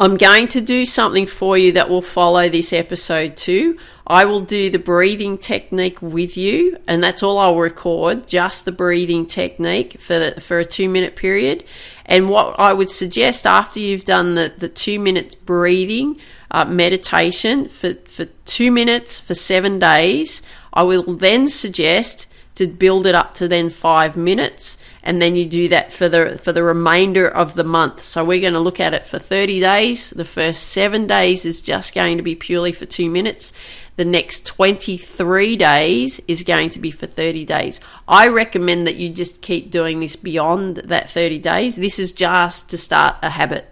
I'm 0.00 0.16
going 0.16 0.48
to 0.48 0.60
do 0.60 0.84
something 0.84 1.24
for 1.24 1.56
you 1.56 1.70
that 1.72 1.88
will 1.88 2.02
follow 2.02 2.48
this 2.48 2.72
episode 2.72 3.36
too. 3.36 3.78
I 4.04 4.24
will 4.24 4.40
do 4.40 4.70
the 4.70 4.80
breathing 4.80 5.38
technique 5.38 6.02
with 6.02 6.36
you, 6.36 6.78
and 6.88 7.00
that's 7.00 7.22
all 7.22 7.38
I'll 7.38 7.56
record, 7.56 8.26
just 8.26 8.64
the 8.64 8.72
breathing 8.72 9.24
technique 9.24 10.00
for 10.00 10.18
the, 10.18 10.40
for 10.40 10.58
a 10.58 10.64
two 10.64 10.88
minute 10.88 11.14
period. 11.14 11.62
And 12.04 12.28
what 12.28 12.58
I 12.58 12.72
would 12.72 12.90
suggest 12.90 13.46
after 13.46 13.78
you've 13.78 14.04
done 14.04 14.34
the, 14.34 14.52
the 14.58 14.68
two 14.68 14.98
minutes 14.98 15.36
breathing 15.36 16.18
uh, 16.50 16.64
meditation 16.64 17.68
for, 17.68 17.94
for 18.06 18.24
two 18.46 18.72
minutes 18.72 19.20
for 19.20 19.34
seven 19.34 19.78
days, 19.78 20.42
I 20.74 20.82
will 20.82 21.04
then 21.04 21.46
suggest 21.46 22.26
to 22.54 22.66
build 22.66 23.06
it 23.06 23.14
up 23.14 23.34
to 23.34 23.48
then 23.48 23.70
five 23.70 24.16
minutes 24.16 24.78
and 25.02 25.20
then 25.20 25.34
you 25.34 25.46
do 25.46 25.68
that 25.68 25.92
for 25.92 26.08
the 26.08 26.38
for 26.42 26.52
the 26.52 26.62
remainder 26.62 27.28
of 27.28 27.54
the 27.54 27.64
month. 27.64 28.04
So 28.04 28.24
we're 28.24 28.40
going 28.40 28.52
to 28.52 28.60
look 28.60 28.78
at 28.78 28.94
it 28.94 29.04
for 29.04 29.18
30 29.18 29.60
days. 29.60 30.10
The 30.10 30.24
first 30.24 30.68
7 30.68 31.06
days 31.06 31.44
is 31.44 31.60
just 31.60 31.94
going 31.94 32.18
to 32.18 32.22
be 32.22 32.36
purely 32.36 32.72
for 32.72 32.86
2 32.86 33.10
minutes. 33.10 33.52
The 33.96 34.04
next 34.04 34.46
23 34.46 35.56
days 35.56 36.20
is 36.28 36.44
going 36.44 36.70
to 36.70 36.78
be 36.78 36.90
for 36.90 37.06
30 37.06 37.44
days. 37.44 37.80
I 38.06 38.28
recommend 38.28 38.86
that 38.86 38.96
you 38.96 39.10
just 39.10 39.42
keep 39.42 39.70
doing 39.70 40.00
this 40.00 40.16
beyond 40.16 40.76
that 40.76 41.10
30 41.10 41.38
days. 41.40 41.76
This 41.76 41.98
is 41.98 42.12
just 42.12 42.70
to 42.70 42.78
start 42.78 43.16
a 43.22 43.30
habit. 43.30 43.68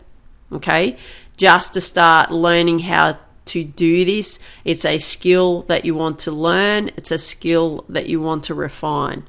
Okay? 0.52 0.96
Just 1.36 1.74
to 1.74 1.80
start 1.80 2.30
learning 2.32 2.80
how 2.80 3.18
to 3.50 3.64
do 3.64 4.04
this. 4.04 4.38
It's 4.64 4.84
a 4.84 4.98
skill 4.98 5.62
that 5.62 5.84
you 5.84 5.94
want 5.94 6.18
to 6.20 6.30
learn, 6.30 6.90
it's 6.96 7.10
a 7.10 7.18
skill 7.18 7.84
that 7.88 8.08
you 8.08 8.20
want 8.20 8.44
to 8.44 8.54
refine. 8.54 9.24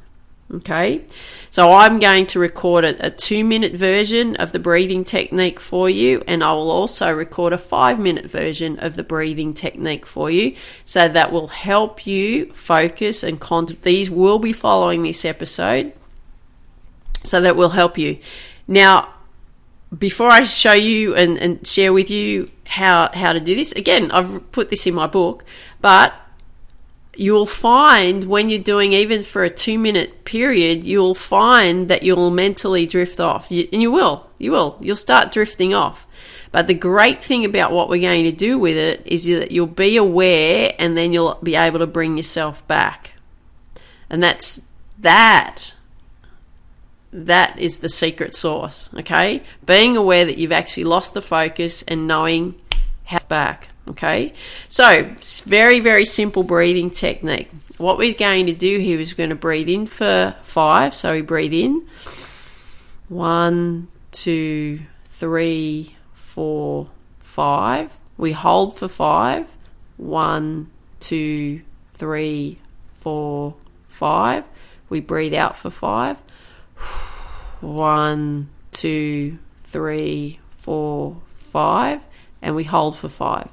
Okay, 0.53 1.05
so 1.49 1.71
I'm 1.71 1.99
going 1.99 2.25
to 2.25 2.39
record 2.39 2.83
a, 2.83 3.05
a, 3.05 3.09
two 3.09 3.45
minute 3.45 3.71
version 3.71 4.35
of 4.35 4.51
the 4.51 4.59
breathing 4.59 5.05
technique 5.05 5.61
for 5.61 5.89
you, 5.89 6.21
and 6.27 6.43
I 6.43 6.51
will 6.51 6.69
also 6.69 7.09
record 7.13 7.53
a 7.53 7.57
five 7.57 7.97
minute 7.99 8.25
version 8.29 8.77
of 8.79 8.95
the 8.95 9.03
breathing 9.03 9.53
technique 9.53 10.05
for 10.05 10.29
you. 10.29 10.57
So 10.83 11.07
that 11.07 11.31
will 11.31 11.47
help 11.47 12.05
you 12.05 12.51
focus 12.51 13.23
and 13.23 13.39
concentrate. 13.39 13.83
These 13.83 14.09
will 14.09 14.39
be 14.39 14.51
following 14.51 15.03
this 15.03 15.23
episode, 15.23 15.93
so 17.23 17.39
that 17.39 17.55
will 17.55 17.69
help 17.69 17.97
you. 17.97 18.19
Now, 18.67 19.13
before 19.97 20.29
I 20.29 20.43
show 20.45 20.73
you 20.73 21.15
and, 21.15 21.37
and 21.37 21.67
share 21.67 21.91
with 21.91 22.09
you 22.09 22.49
how, 22.65 23.09
how 23.13 23.33
to 23.33 23.39
do 23.39 23.55
this, 23.55 23.71
again, 23.73 24.11
I've 24.11 24.51
put 24.51 24.69
this 24.69 24.87
in 24.87 24.93
my 24.93 25.07
book, 25.07 25.43
but 25.81 26.13
you'll 27.15 27.45
find 27.45 28.23
when 28.23 28.49
you're 28.49 28.59
doing 28.59 28.93
even 28.93 29.21
for 29.23 29.43
a 29.43 29.49
two 29.49 29.77
minute 29.77 30.23
period, 30.23 30.85
you'll 30.85 31.15
find 31.15 31.89
that 31.89 32.03
you'll 32.03 32.31
mentally 32.31 32.87
drift 32.87 33.19
off. 33.19 33.51
You, 33.51 33.67
and 33.73 33.81
you 33.81 33.91
will, 33.91 34.29
you 34.37 34.51
will, 34.51 34.77
you'll 34.79 34.95
start 34.95 35.31
drifting 35.31 35.73
off. 35.73 36.07
But 36.51 36.67
the 36.67 36.73
great 36.73 37.23
thing 37.23 37.45
about 37.45 37.71
what 37.71 37.89
we're 37.89 38.01
going 38.01 38.25
to 38.25 38.31
do 38.31 38.57
with 38.57 38.75
it 38.75 39.01
is 39.05 39.25
that 39.25 39.51
you'll 39.51 39.67
be 39.67 39.97
aware 39.97 40.73
and 40.79 40.97
then 40.97 41.13
you'll 41.13 41.39
be 41.41 41.55
able 41.55 41.79
to 41.79 41.87
bring 41.87 42.17
yourself 42.17 42.65
back. 42.67 43.13
And 44.09 44.21
that's 44.21 44.67
that. 44.99 45.73
That 47.13 47.59
is 47.59 47.79
the 47.79 47.89
secret 47.89 48.33
sauce, 48.33 48.89
okay? 48.95 49.41
Being 49.65 49.97
aware 49.97 50.25
that 50.25 50.37
you've 50.37 50.51
actually 50.51 50.85
lost 50.85 51.13
the 51.13 51.21
focus 51.21 51.83
and 51.83 52.07
knowing 52.07 52.55
how 53.03 53.19
back. 53.27 53.67
Okay, 53.87 54.33
so 54.69 55.09
very, 55.43 55.79
very 55.79 56.05
simple 56.05 56.43
breathing 56.43 56.91
technique. 56.91 57.49
What 57.77 57.97
we're 57.97 58.13
going 58.13 58.45
to 58.45 58.53
do 58.53 58.77
here 58.77 58.99
is 58.99 59.11
we're 59.11 59.17
going 59.17 59.31
to 59.31 59.35
breathe 59.35 59.67
in 59.67 59.87
for 59.87 60.35
five. 60.43 60.93
So 60.93 61.13
we 61.13 61.21
breathe 61.21 61.51
in 61.51 61.87
one, 63.09 63.87
two, 64.11 64.81
three, 65.05 65.97
four, 66.13 66.87
five. 67.19 67.97
We 68.17 68.33
hold 68.33 68.77
for 68.77 68.87
five. 68.87 69.53
One, 69.97 70.69
two, 70.99 71.63
three, 71.95 72.59
four, 72.99 73.55
five. 73.87 74.45
We 74.89 74.99
breathe 75.01 75.33
out 75.33 75.57
for 75.57 75.71
five. 75.71 76.21
One, 77.61 78.49
two, 78.71 79.39
three, 79.63 80.39
four, 80.57 81.17
five. 81.35 82.01
And 82.41 82.55
we 82.55 82.63
hold 82.63 82.97
for 82.97 83.07
five 83.07 83.49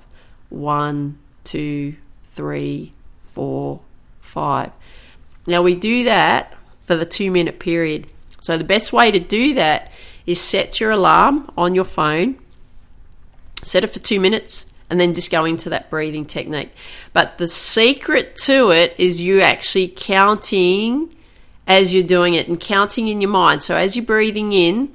one, 0.49 1.19
two, 1.45 1.97
three, 2.33 2.93
four, 3.23 3.81
five. 4.21 4.73
Now 5.47 5.63
we 5.63 5.75
do 5.75 6.05
that 6.05 6.55
for 6.83 6.97
the 6.97 7.07
two 7.07 7.31
minute 7.31 7.59
period. 7.59 8.07
So 8.41 8.57
the 8.57 8.65
best 8.65 8.93
way 8.93 9.11
to 9.11 9.19
do 9.19 9.55
that 9.55 9.91
is 10.27 10.41
set 10.41 10.81
your 10.81 10.91
alarm 10.91 11.51
on 11.57 11.75
your 11.75 11.85
phone, 11.85 12.39
set 13.63 13.85
it 13.85 13.89
for 13.89 13.99
two 13.99 14.21
minutes, 14.21 14.67
and 14.91 14.99
then 14.99 15.15
just 15.15 15.31
go 15.31 15.45
into 15.45 15.71
that 15.71 15.91
breathing 15.91 16.25
technique. 16.25 16.71
But 17.13 17.39
the 17.39 17.49
secret 17.49 18.37
to 18.45 18.71
it 18.71 18.95
is 18.99 19.21
you 19.21 19.41
actually 19.43 19.89
counting 19.89 21.15
as 21.69 21.95
you're 21.95 22.03
doing 22.03 22.35
it 22.35 22.49
and 22.49 22.59
counting 22.59 23.07
in 23.07 23.21
your 23.21 23.31
mind. 23.31 23.63
So 23.63 23.77
as 23.77 23.95
you're 23.95 24.05
breathing 24.05 24.53
in, 24.53 24.93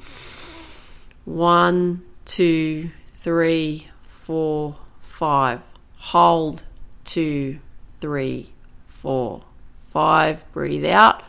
one, 1.23 2.03
two, 2.25 2.89
three, 3.15 3.87
four, 4.03 4.75
five. 5.01 5.61
Hold 5.97 6.63
two, 7.05 7.59
three, 8.01 8.49
four, 8.87 9.43
five. 9.91 10.43
Breathe 10.51 10.85
out. 10.85 11.23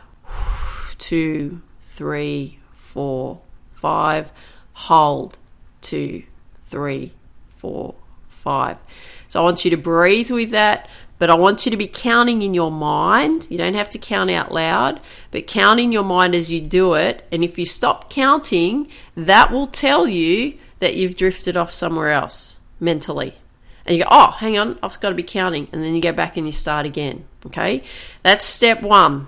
Two, 0.97 1.61
three, 1.81 2.59
four, 2.73 3.41
five. 3.69 4.31
Hold 4.73 5.37
two, 5.81 6.23
three, 6.67 7.13
four, 7.55 7.95
five. 8.27 8.81
So 9.27 9.41
I 9.41 9.43
want 9.43 9.63
you 9.63 9.71
to 9.71 9.77
breathe 9.77 10.31
with 10.31 10.51
that, 10.51 10.89
but 11.17 11.29
I 11.29 11.35
want 11.35 11.65
you 11.65 11.71
to 11.71 11.77
be 11.77 11.87
counting 11.87 12.41
in 12.41 12.53
your 12.53 12.71
mind. 12.71 13.47
You 13.49 13.57
don't 13.57 13.73
have 13.73 13.89
to 13.91 13.97
count 13.97 14.29
out 14.29 14.51
loud, 14.51 14.99
but 15.31 15.47
count 15.47 15.79
in 15.79 15.91
your 15.91 16.03
mind 16.03 16.35
as 16.35 16.51
you 16.51 16.61
do 16.61 16.93
it. 16.93 17.25
And 17.31 17.43
if 17.43 17.57
you 17.57 17.65
stop 17.65 18.09
counting, 18.09 18.89
that 19.15 19.51
will 19.51 19.67
tell 19.67 20.07
you 20.07 20.57
that 20.79 20.95
you've 20.95 21.17
drifted 21.17 21.55
off 21.55 21.73
somewhere 21.73 22.11
else 22.11 22.57
mentally 22.79 23.35
and 23.85 23.95
you 23.97 24.03
go, 24.03 24.09
oh, 24.11 24.31
hang 24.31 24.57
on, 24.57 24.79
I've 24.81 24.99
got 24.99 25.09
to 25.09 25.15
be 25.15 25.23
counting. 25.23 25.67
And 25.71 25.83
then 25.83 25.95
you 25.95 26.01
go 26.01 26.11
back 26.11 26.37
and 26.37 26.45
you 26.45 26.51
start 26.51 26.85
again. 26.85 27.25
Okay? 27.45 27.83
That's 28.23 28.45
step 28.45 28.81
one. 28.81 29.27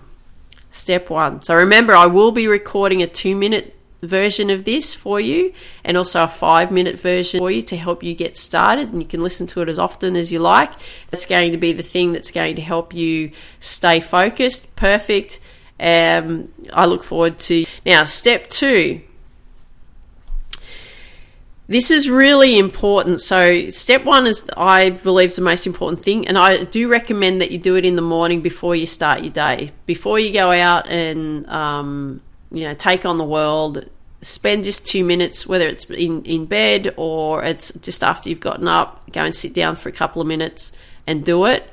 Step 0.71 1.09
one. 1.09 1.43
So 1.43 1.55
remember, 1.55 1.93
I 1.93 2.07
will 2.07 2.31
be 2.31 2.47
recording 2.47 3.01
a 3.01 3.07
two 3.07 3.35
minute 3.35 3.75
version 4.01 4.49
of 4.49 4.65
this 4.65 4.93
for 4.93 5.19
you 5.19 5.53
and 5.83 5.97
also 5.97 6.23
a 6.23 6.27
five 6.27 6.71
minute 6.71 6.99
version 6.99 7.39
for 7.39 7.49
you 7.49 7.61
to 7.63 7.77
help 7.77 8.03
you 8.03 8.13
get 8.13 8.37
started. 8.37 8.91
And 8.91 9.01
you 9.01 9.07
can 9.07 9.23
listen 9.23 9.47
to 9.47 9.61
it 9.61 9.69
as 9.69 9.79
often 9.79 10.15
as 10.15 10.31
you 10.31 10.39
like. 10.39 10.71
That's 11.09 11.25
going 11.25 11.51
to 11.51 11.57
be 11.57 11.73
the 11.73 11.83
thing 11.83 12.13
that's 12.13 12.31
going 12.31 12.55
to 12.55 12.61
help 12.61 12.93
you 12.93 13.31
stay 13.59 13.99
focused. 13.99 14.75
Perfect. 14.75 15.39
Um, 15.79 16.51
I 16.73 16.85
look 16.85 17.03
forward 17.03 17.39
to. 17.39 17.65
Now, 17.85 18.05
step 18.05 18.49
two 18.49 19.01
this 21.67 21.91
is 21.91 22.09
really 22.09 22.57
important. 22.57 23.21
So, 23.21 23.69
step 23.69 24.05
one 24.05 24.25
is, 24.25 24.49
I 24.55 24.91
believe, 24.91 25.27
is 25.27 25.35
the 25.35 25.41
most 25.41 25.67
important 25.67 26.01
thing, 26.01 26.27
and 26.27 26.37
I 26.37 26.63
do 26.63 26.87
recommend 26.87 27.41
that 27.41 27.51
you 27.51 27.59
do 27.59 27.75
it 27.75 27.83
in 27.83 27.95
the 27.95 28.01
morning 28.01 28.41
before 28.41 28.75
you 28.75 28.85
start 28.85 29.21
your 29.21 29.33
day, 29.33 29.71
before 29.85 30.17
you 30.17 30.31
go 30.31 30.51
out 30.51 30.87
and 30.87 31.45
um, 31.47 32.21
you 32.51 32.63
know 32.63 32.73
take 32.73 33.05
on 33.05 33.17
the 33.17 33.23
world. 33.23 33.89
Spend 34.21 34.63
just 34.63 34.87
two 34.87 35.03
minutes, 35.03 35.45
whether 35.45 35.67
it's 35.67 35.89
in 35.89 36.23
in 36.23 36.45
bed 36.45 36.93
or 36.97 37.43
it's 37.43 37.71
just 37.79 38.03
after 38.03 38.29
you've 38.29 38.39
gotten 38.39 38.67
up. 38.67 39.09
Go 39.11 39.23
and 39.23 39.35
sit 39.35 39.53
down 39.53 39.75
for 39.75 39.89
a 39.89 39.91
couple 39.91 40.21
of 40.21 40.27
minutes 40.27 40.71
and 41.05 41.23
do 41.23 41.45
it. 41.45 41.69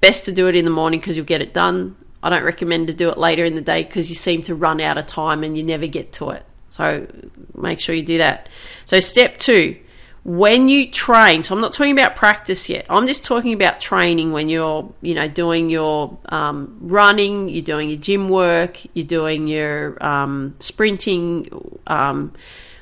Best 0.00 0.24
to 0.26 0.32
do 0.32 0.48
it 0.48 0.56
in 0.56 0.64
the 0.64 0.70
morning 0.70 1.00
because 1.00 1.16
you'll 1.16 1.26
get 1.26 1.40
it 1.40 1.54
done. 1.54 1.96
I 2.22 2.30
don't 2.30 2.42
recommend 2.42 2.86
to 2.86 2.94
do 2.94 3.10
it 3.10 3.18
later 3.18 3.44
in 3.44 3.54
the 3.54 3.60
day 3.60 3.84
because 3.84 4.08
you 4.08 4.14
seem 4.14 4.42
to 4.42 4.54
run 4.54 4.80
out 4.80 4.98
of 4.98 5.06
time 5.06 5.44
and 5.44 5.56
you 5.56 5.62
never 5.62 5.86
get 5.86 6.12
to 6.14 6.30
it. 6.30 6.44
So 6.70 7.06
make 7.54 7.78
sure 7.80 7.94
you 7.94 8.02
do 8.02 8.18
that. 8.18 8.48
So, 8.84 8.98
step 8.98 9.38
two, 9.38 9.76
when 10.24 10.68
you 10.68 10.90
train, 10.90 11.42
so 11.42 11.54
I'm 11.54 11.60
not 11.60 11.74
talking 11.74 11.92
about 11.92 12.16
practice 12.16 12.68
yet. 12.68 12.86
I'm 12.88 13.06
just 13.06 13.24
talking 13.24 13.52
about 13.52 13.78
training 13.78 14.32
when 14.32 14.48
you're, 14.48 14.90
you 15.02 15.14
know, 15.14 15.28
doing 15.28 15.68
your 15.68 16.16
um, 16.30 16.78
running, 16.80 17.50
you're 17.50 17.62
doing 17.62 17.90
your 17.90 17.98
gym 17.98 18.30
work, 18.30 18.80
you're 18.94 19.06
doing 19.06 19.46
your 19.46 20.02
um, 20.04 20.54
sprinting, 20.58 21.78
um, 21.86 22.32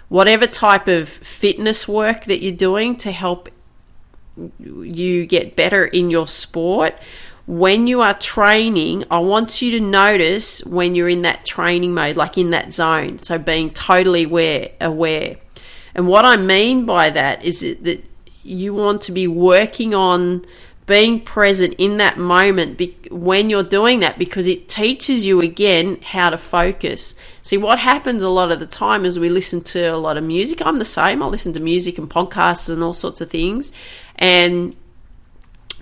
whatever 0.09 0.47
type 0.47 0.87
of 0.87 1.09
fitness 1.09 1.89
work 1.89 2.27
that 2.27 2.43
you're 2.43 2.53
doing 2.53 2.97
to 2.97 3.11
help 3.11 3.49
you 4.59 5.27
get 5.27 5.57
better 5.57 5.85
in 5.85 6.11
your 6.11 6.27
sport 6.27 6.95
when 7.47 7.87
you 7.87 8.01
are 8.01 8.15
training, 8.15 9.05
I 9.11 9.19
want 9.19 9.61
you 9.61 9.73
to 9.73 9.81
notice 9.81 10.65
when 10.65 10.95
you're 10.95 11.09
in 11.09 11.23
that 11.23 11.45
training 11.45 11.93
mode, 11.93 12.17
like 12.17 12.39
in 12.39 12.51
that 12.51 12.73
zone. 12.73 13.19
So 13.19 13.37
being 13.37 13.71
totally 13.71 14.25
aware, 14.25 14.71
aware. 14.81 15.37
And 15.95 16.07
what 16.07 16.25
I 16.25 16.37
mean 16.37 16.87
by 16.87 17.11
that 17.11 17.45
is 17.45 17.61
that 17.61 18.03
you 18.43 18.75
want 18.75 19.03
to 19.03 19.13
be 19.13 19.27
working 19.29 19.95
on 19.95 20.45
being 20.87 21.21
present 21.21 21.75
in 21.79 21.97
that 21.99 22.19
moment 22.19 22.77
be- 22.77 22.97
when 23.11 23.49
you're 23.49 23.63
doing 23.63 24.01
that 24.01 24.19
because 24.19 24.47
it 24.49 24.69
teaches 24.69 25.25
you 25.25 25.41
again 25.41 25.99
how 26.03 26.29
to 26.31 26.37
focus. 26.37 27.15
See, 27.43 27.57
what 27.57 27.79
happens 27.79 28.23
a 28.23 28.29
lot 28.29 28.51
of 28.51 28.59
the 28.59 28.67
time 28.67 29.05
is 29.05 29.19
we 29.19 29.29
listen 29.29 29.63
to 29.63 29.81
a 29.85 29.97
lot 29.97 30.17
of 30.17 30.25
music. 30.25 30.61
I'm 30.65 30.79
the 30.79 30.85
same. 30.85 31.23
I 31.23 31.27
listen 31.27 31.53
to 31.55 31.61
music 31.61 31.99
and 31.99 32.11
podcasts 32.11 32.69
and 32.69 32.83
all 32.83 32.95
sorts 32.95 33.21
of 33.21 33.31
things. 33.31 33.73
And 34.17 34.77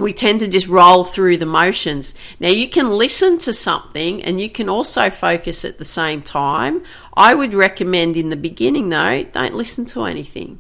we 0.01 0.13
tend 0.13 0.41
to 0.41 0.49
just 0.49 0.69
roll 0.69 1.05
through 1.05 1.37
the 1.37 1.47
motions. 1.47 2.15
Now, 2.39 2.49
you 2.49 2.69
can 2.69 2.91
listen 2.91 3.39
to 3.39 3.53
something 3.53 4.23
and 4.23 4.41
you 4.41 4.49
can 4.49 4.69
also 4.69 5.11
focus 5.11 5.65
at 5.65 5.79
the 5.79 5.85
same 5.85 6.23
time. 6.23 6.83
I 7.15 7.35
would 7.35 7.55
recommend 7.55 8.17
in 8.17 8.31
the 8.31 8.37
beginning, 8.37 8.89
though, 8.89 9.25
don't 9.25 9.55
listen 9.55 9.85
to 9.87 10.05
anything. 10.05 10.59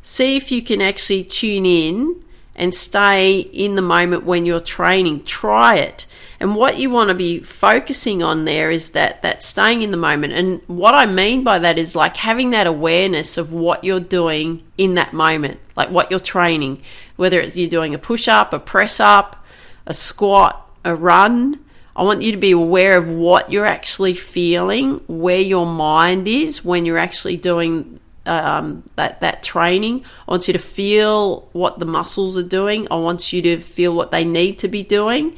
See 0.00 0.36
if 0.36 0.50
you 0.50 0.62
can 0.62 0.80
actually 0.80 1.24
tune 1.24 1.66
in 1.66 2.22
and 2.54 2.74
stay 2.74 3.38
in 3.40 3.76
the 3.76 3.82
moment 3.82 4.24
when 4.24 4.44
you're 4.44 4.60
training. 4.60 5.24
Try 5.24 5.76
it. 5.76 6.06
And 6.38 6.56
what 6.56 6.76
you 6.76 6.90
want 6.90 7.08
to 7.08 7.14
be 7.14 7.38
focusing 7.38 8.22
on 8.22 8.44
there 8.44 8.70
is 8.70 8.90
that 8.90 9.22
that 9.22 9.44
staying 9.44 9.82
in 9.82 9.92
the 9.92 9.96
moment. 9.96 10.32
And 10.32 10.60
what 10.66 10.92
I 10.92 11.06
mean 11.06 11.44
by 11.44 11.60
that 11.60 11.78
is 11.78 11.94
like 11.94 12.16
having 12.16 12.50
that 12.50 12.66
awareness 12.66 13.38
of 13.38 13.52
what 13.52 13.84
you're 13.84 14.00
doing 14.00 14.64
in 14.76 14.94
that 14.96 15.12
moment, 15.12 15.60
like 15.76 15.90
what 15.90 16.10
you're 16.10 16.18
training, 16.18 16.82
whether 17.22 17.40
you're 17.40 17.68
doing 17.68 17.94
a 17.94 17.98
push 17.98 18.26
up, 18.26 18.52
a 18.52 18.58
press 18.58 18.98
up, 18.98 19.46
a 19.86 19.94
squat, 19.94 20.68
a 20.84 20.92
run. 20.92 21.64
I 21.94 22.02
want 22.02 22.20
you 22.20 22.32
to 22.32 22.36
be 22.36 22.50
aware 22.50 22.98
of 22.98 23.12
what 23.12 23.52
you're 23.52 23.64
actually 23.64 24.14
feeling, 24.14 25.00
where 25.06 25.38
your 25.38 25.64
mind 25.64 26.26
is 26.26 26.64
when 26.64 26.84
you're 26.84 26.98
actually 26.98 27.36
doing 27.36 28.00
um, 28.26 28.82
that 28.96 29.20
that 29.20 29.44
training. 29.44 30.04
I 30.26 30.32
want 30.32 30.48
you 30.48 30.52
to 30.52 30.58
feel 30.58 31.48
what 31.52 31.78
the 31.78 31.86
muscles 31.86 32.36
are 32.36 32.42
doing. 32.42 32.88
I 32.90 32.96
want 32.96 33.32
you 33.32 33.40
to 33.42 33.58
feel 33.60 33.94
what 33.94 34.10
they 34.10 34.24
need 34.24 34.58
to 34.58 34.66
be 34.66 34.82
doing, 34.82 35.36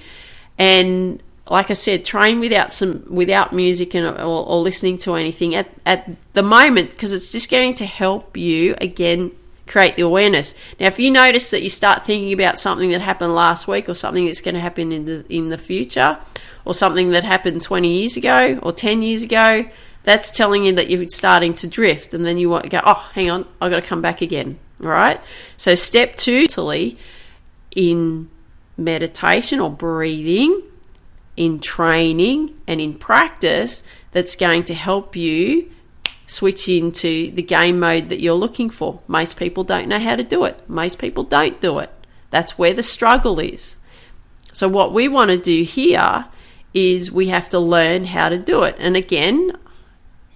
and 0.57 1.23
like 1.47 1.71
I 1.71 1.75
said, 1.75 2.07
train 2.07 2.41
without 2.41 2.73
some 2.73 3.05
without 3.11 3.53
music 3.53 3.95
and 3.95 4.07
or, 4.07 4.47
or 4.47 4.63
listening 4.63 4.97
to 5.05 5.17
anything 5.17 5.55
at 5.55 5.69
at 5.85 6.09
the 6.33 6.43
moment 6.43 6.93
because 6.93 7.13
it's 7.13 7.31
just 7.31 7.51
going 7.51 7.75
to 7.75 7.85
help 7.85 8.39
you 8.39 8.75
again 8.81 9.33
create 9.67 9.97
the 9.97 10.03
awareness. 10.03 10.55
Now, 10.79 10.87
if 10.87 10.99
you 10.99 11.11
notice 11.11 11.51
that 11.51 11.63
you 11.63 11.71
start 11.71 12.03
thinking 12.03 12.33
about 12.33 12.59
something 12.59 12.91
that 12.91 13.01
happened 13.01 13.35
last 13.35 13.67
week 13.67 13.89
or 13.89 13.95
something 13.95 14.27
that's 14.27 14.41
going 14.41 14.55
to 14.55 14.61
happen 14.61 14.93
in 14.93 15.05
the 15.05 15.25
in 15.29 15.49
the 15.49 15.59
future 15.59 16.19
or 16.65 16.75
something 16.75 17.11
that 17.11 17.25
happened 17.25 17.63
20 17.63 18.01
years 18.01 18.17
ago 18.17 18.59
or 18.63 18.73
10 18.73 19.03
years 19.03 19.23
ago, 19.23 19.67
that's 20.05 20.31
telling 20.31 20.67
you 20.67 20.73
that 20.75 20.89
you're 20.89 21.09
starting 21.09 21.53
to 21.55 21.67
drift 21.67 22.15
and 22.15 22.25
then 22.25 22.39
you 22.39 22.49
want 22.49 22.63
to 22.63 22.71
go 22.71 22.81
oh 22.85 23.11
hang 23.15 23.31
on 23.31 23.47
i've 23.61 23.71
got 23.71 23.81
to 23.81 23.87
come 23.87 24.01
back 24.01 24.21
again 24.21 24.59
all 24.81 24.89
right 24.89 25.21
so 25.57 25.75
step 25.75 26.15
two 26.15 26.47
in 27.75 28.31
meditation 28.77 29.59
or 29.59 29.71
breathing 29.71 30.63
in 31.37 31.59
training 31.59 32.55
and 32.67 32.81
in 32.81 32.95
practice 32.95 33.83
that's 34.13 34.37
going 34.37 34.63
to 34.63 34.75
help 34.75 35.17
you 35.17 35.71
switch 36.27 36.69
into 36.69 37.31
the 37.33 37.43
game 37.43 37.79
mode 37.79 38.09
that 38.09 38.21
you're 38.21 38.35
looking 38.35 38.71
for 38.71 39.01
most 39.07 39.37
people 39.37 39.65
don't 39.65 39.89
know 39.89 39.99
how 39.99 40.17
to 40.17 40.23
do 40.23 40.45
it 40.45 40.69
most 40.69 40.99
people 40.99 41.23
don't 41.23 41.61
do 41.61 41.79
it 41.79 41.91
that's 42.31 42.59
where 42.59 42.75
the 42.75 42.83
struggle 42.83 43.39
is 43.39 43.77
so 44.53 44.69
what 44.69 44.93
we 44.93 45.09
want 45.09 45.31
to 45.31 45.39
do 45.39 45.63
here 45.63 46.25
is 46.73 47.13
we 47.13 47.29
have 47.29 47.49
to 47.49 47.59
learn 47.59 48.07
how 48.07 48.29
to 48.29 48.39
do 48.39 48.63
it 48.63 48.75
and 48.79 48.97
again 48.97 49.53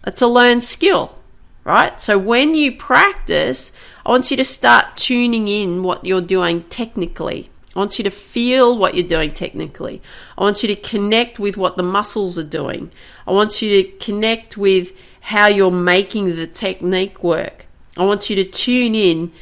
it's 0.08 0.22
a 0.22 0.26
learned 0.26 0.64
skill, 0.64 1.18
right? 1.64 2.00
So 2.00 2.18
when 2.18 2.54
you 2.54 2.76
practice, 2.76 3.72
I 4.06 4.10
want 4.10 4.30
you 4.30 4.36
to 4.38 4.44
start 4.44 4.96
tuning 4.96 5.48
in 5.48 5.82
what 5.82 6.04
you're 6.04 6.22
doing 6.22 6.64
technically. 6.64 7.50
I 7.76 7.78
want 7.78 7.98
you 7.98 8.04
to 8.04 8.10
feel 8.10 8.76
what 8.76 8.94
you're 8.94 9.06
doing 9.06 9.32
technically. 9.32 10.00
I 10.36 10.42
want 10.42 10.62
you 10.62 10.68
to 10.74 10.80
connect 10.80 11.38
with 11.38 11.56
what 11.56 11.76
the 11.76 11.82
muscles 11.82 12.38
are 12.38 12.44
doing. 12.44 12.90
I 13.26 13.32
want 13.32 13.60
you 13.60 13.82
to 13.82 13.90
connect 13.98 14.56
with 14.56 14.98
how 15.28 15.46
you're 15.46 15.70
making 15.70 16.36
the 16.36 16.46
technique 16.46 17.22
work. 17.22 17.66
I 17.96 18.04
want 18.04 18.30
you 18.30 18.36
to 18.36 18.44
tune 18.44 18.94
in 18.94 19.32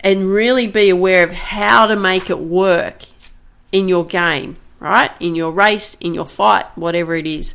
and 0.00 0.30
really 0.30 0.66
be 0.66 0.88
aware 0.88 1.24
of 1.24 1.32
how 1.32 1.86
to 1.86 1.96
make 1.96 2.30
it 2.30 2.38
work 2.38 3.02
in 3.72 3.88
your 3.88 4.04
game, 4.04 4.56
right? 4.78 5.10
In 5.20 5.34
your 5.34 5.52
race, 5.52 5.94
in 5.94 6.14
your 6.14 6.26
fight, 6.26 6.66
whatever 6.76 7.14
it 7.14 7.26
is 7.26 7.54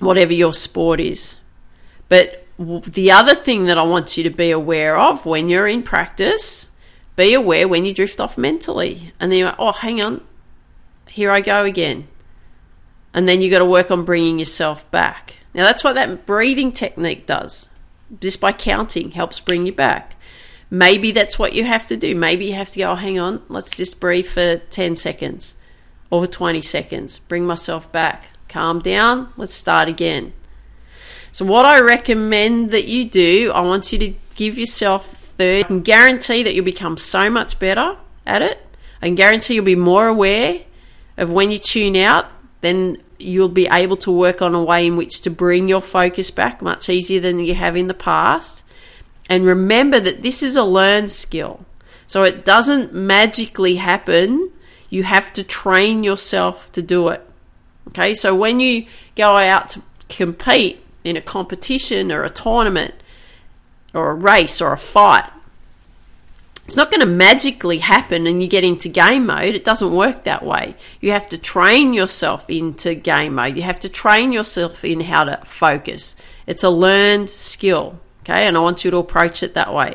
whatever 0.00 0.32
your 0.32 0.54
sport 0.54 1.00
is. 1.00 1.36
But 2.08 2.44
the 2.58 3.12
other 3.12 3.34
thing 3.34 3.66
that 3.66 3.78
I 3.78 3.82
want 3.82 4.16
you 4.16 4.24
to 4.24 4.30
be 4.30 4.50
aware 4.50 4.98
of 4.98 5.24
when 5.26 5.48
you're 5.48 5.68
in 5.68 5.82
practice, 5.82 6.70
be 7.16 7.34
aware 7.34 7.68
when 7.68 7.84
you 7.84 7.94
drift 7.94 8.20
off 8.20 8.36
mentally. 8.36 9.12
And 9.20 9.30
then 9.30 9.38
you're 9.38 9.48
like, 9.48 9.60
oh, 9.60 9.72
hang 9.72 10.02
on, 10.02 10.22
here 11.08 11.30
I 11.30 11.40
go 11.40 11.64
again. 11.64 12.08
And 13.14 13.28
then 13.28 13.40
you've 13.40 13.50
got 13.50 13.58
to 13.60 13.64
work 13.64 13.90
on 13.90 14.04
bringing 14.04 14.38
yourself 14.38 14.88
back. 14.90 15.36
Now, 15.54 15.64
that's 15.64 15.82
what 15.82 15.94
that 15.94 16.26
breathing 16.26 16.72
technique 16.72 17.26
does. 17.26 17.68
Just 18.20 18.40
by 18.40 18.52
counting 18.52 19.12
helps 19.12 19.40
bring 19.40 19.66
you 19.66 19.72
back. 19.72 20.16
Maybe 20.70 21.10
that's 21.10 21.38
what 21.38 21.52
you 21.52 21.64
have 21.64 21.86
to 21.88 21.96
do. 21.96 22.14
Maybe 22.14 22.46
you 22.46 22.54
have 22.54 22.70
to 22.70 22.78
go, 22.78 22.92
oh, 22.92 22.94
hang 22.94 23.18
on, 23.18 23.42
let's 23.48 23.70
just 23.70 24.00
breathe 24.00 24.26
for 24.26 24.58
10 24.58 24.96
seconds 24.96 25.56
or 26.10 26.24
for 26.24 26.30
20 26.30 26.62
seconds. 26.62 27.18
Bring 27.18 27.44
myself 27.44 27.90
back 27.90 28.30
calm 28.50 28.80
down, 28.80 29.32
let's 29.36 29.54
start 29.54 29.88
again. 29.88 30.34
So, 31.32 31.44
what 31.46 31.64
I 31.64 31.80
recommend 31.80 32.72
that 32.72 32.86
you 32.86 33.08
do, 33.08 33.52
I 33.54 33.60
want 33.60 33.92
you 33.92 33.98
to 34.00 34.14
give 34.34 34.58
yourself 34.58 35.06
30. 35.06 35.60
I 35.60 35.62
can 35.62 35.80
guarantee 35.80 36.42
that 36.42 36.54
you'll 36.54 36.64
become 36.64 36.98
so 36.98 37.30
much 37.30 37.58
better 37.58 37.96
at 38.26 38.42
it. 38.42 38.58
I 39.00 39.06
can 39.06 39.14
guarantee 39.14 39.54
you'll 39.54 39.64
be 39.64 39.76
more 39.76 40.08
aware 40.08 40.62
of 41.16 41.32
when 41.32 41.50
you 41.50 41.58
tune 41.58 41.96
out, 41.96 42.26
then 42.60 43.00
you'll 43.20 43.48
be 43.48 43.68
able 43.70 43.96
to 43.98 44.10
work 44.10 44.42
on 44.42 44.54
a 44.54 44.62
way 44.62 44.86
in 44.86 44.96
which 44.96 45.20
to 45.22 45.30
bring 45.30 45.68
your 45.68 45.80
focus 45.80 46.30
back 46.30 46.62
much 46.62 46.88
easier 46.88 47.20
than 47.20 47.38
you 47.38 47.54
have 47.54 47.76
in 47.76 47.86
the 47.86 47.94
past. 47.94 48.64
And 49.28 49.44
remember 49.44 50.00
that 50.00 50.22
this 50.22 50.42
is 50.42 50.56
a 50.56 50.64
learned 50.64 51.10
skill. 51.10 51.64
So 52.06 52.22
it 52.24 52.44
doesn't 52.44 52.92
magically 52.92 53.76
happen. 53.76 54.50
You 54.88 55.04
have 55.04 55.32
to 55.34 55.44
train 55.44 56.02
yourself 56.02 56.72
to 56.72 56.82
do 56.82 57.08
it. 57.08 57.24
Okay, 57.88 58.14
so 58.14 58.34
when 58.34 58.60
you 58.60 58.86
go 59.16 59.36
out 59.36 59.70
to 59.70 59.82
compete 60.08 60.82
in 61.04 61.16
a 61.16 61.20
competition 61.20 62.10
or 62.10 62.24
a 62.24 62.30
tournament 62.30 62.94
or 63.94 64.10
a 64.10 64.14
race 64.14 64.60
or 64.60 64.72
a 64.72 64.78
fight, 64.78 65.30
it's 66.70 66.76
not 66.76 66.92
going 66.92 67.00
to 67.00 67.06
magically 67.06 67.78
happen 67.78 68.28
and 68.28 68.40
you 68.40 68.46
get 68.46 68.62
into 68.62 68.88
game 68.88 69.26
mode. 69.26 69.56
It 69.56 69.64
doesn't 69.64 69.92
work 69.92 70.22
that 70.22 70.44
way. 70.44 70.76
You 71.00 71.10
have 71.10 71.28
to 71.30 71.36
train 71.36 71.94
yourself 71.94 72.48
into 72.48 72.94
game 72.94 73.34
mode. 73.34 73.56
You 73.56 73.64
have 73.64 73.80
to 73.80 73.88
train 73.88 74.30
yourself 74.30 74.84
in 74.84 75.00
how 75.00 75.24
to 75.24 75.38
focus. 75.44 76.14
It's 76.46 76.62
a 76.62 76.70
learned 76.70 77.28
skill. 77.28 77.98
Okay, 78.20 78.46
and 78.46 78.56
I 78.56 78.60
want 78.60 78.84
you 78.84 78.92
to 78.92 78.98
approach 78.98 79.42
it 79.42 79.54
that 79.54 79.74
way. 79.74 79.94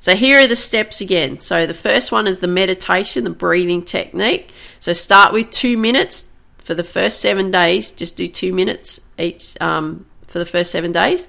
So 0.00 0.16
here 0.16 0.38
are 0.38 0.46
the 0.46 0.56
steps 0.56 1.02
again. 1.02 1.40
So 1.40 1.66
the 1.66 1.74
first 1.74 2.10
one 2.10 2.26
is 2.26 2.40
the 2.40 2.48
meditation, 2.48 3.24
the 3.24 3.28
breathing 3.28 3.82
technique. 3.82 4.50
So 4.80 4.94
start 4.94 5.34
with 5.34 5.50
two 5.50 5.76
minutes, 5.76 6.32
for 6.56 6.72
the 6.72 6.82
first 6.82 7.20
seven 7.20 7.50
days, 7.50 7.92
just 7.92 8.16
do 8.16 8.28
two 8.28 8.54
minutes 8.54 9.02
each 9.18 9.60
um, 9.60 10.06
for 10.26 10.38
the 10.38 10.46
first 10.46 10.70
seven 10.70 10.90
days. 10.90 11.28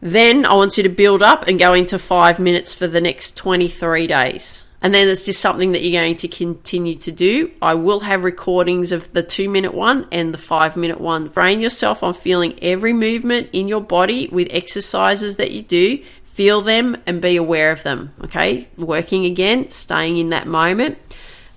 Then 0.00 0.46
I 0.46 0.54
want 0.54 0.76
you 0.76 0.82
to 0.82 0.88
build 0.88 1.22
up 1.22 1.46
and 1.46 1.58
go 1.58 1.74
into 1.74 1.98
five 1.98 2.38
minutes 2.38 2.72
for 2.72 2.86
the 2.86 3.00
next 3.00 3.36
23 3.36 4.06
days. 4.06 4.64
And 4.82 4.94
then 4.94 5.08
it's 5.08 5.26
just 5.26 5.40
something 5.40 5.72
that 5.72 5.82
you're 5.82 6.00
going 6.00 6.16
to 6.16 6.28
continue 6.28 6.94
to 6.96 7.12
do. 7.12 7.50
I 7.60 7.74
will 7.74 8.00
have 8.00 8.24
recordings 8.24 8.92
of 8.92 9.12
the 9.12 9.22
two 9.22 9.50
minute 9.50 9.74
one 9.74 10.06
and 10.10 10.32
the 10.32 10.38
five 10.38 10.76
minute 10.76 11.00
one. 11.00 11.30
Train 11.30 11.60
yourself 11.60 12.02
on 12.02 12.14
feeling 12.14 12.58
every 12.62 12.94
movement 12.94 13.50
in 13.52 13.68
your 13.68 13.82
body 13.82 14.28
with 14.28 14.48
exercises 14.50 15.36
that 15.36 15.50
you 15.50 15.62
do. 15.62 16.02
Feel 16.24 16.62
them 16.62 16.96
and 17.06 17.20
be 17.20 17.36
aware 17.36 17.70
of 17.70 17.82
them. 17.82 18.14
Okay, 18.24 18.68
working 18.78 19.26
again, 19.26 19.70
staying 19.70 20.16
in 20.16 20.30
that 20.30 20.46
moment. 20.46 20.96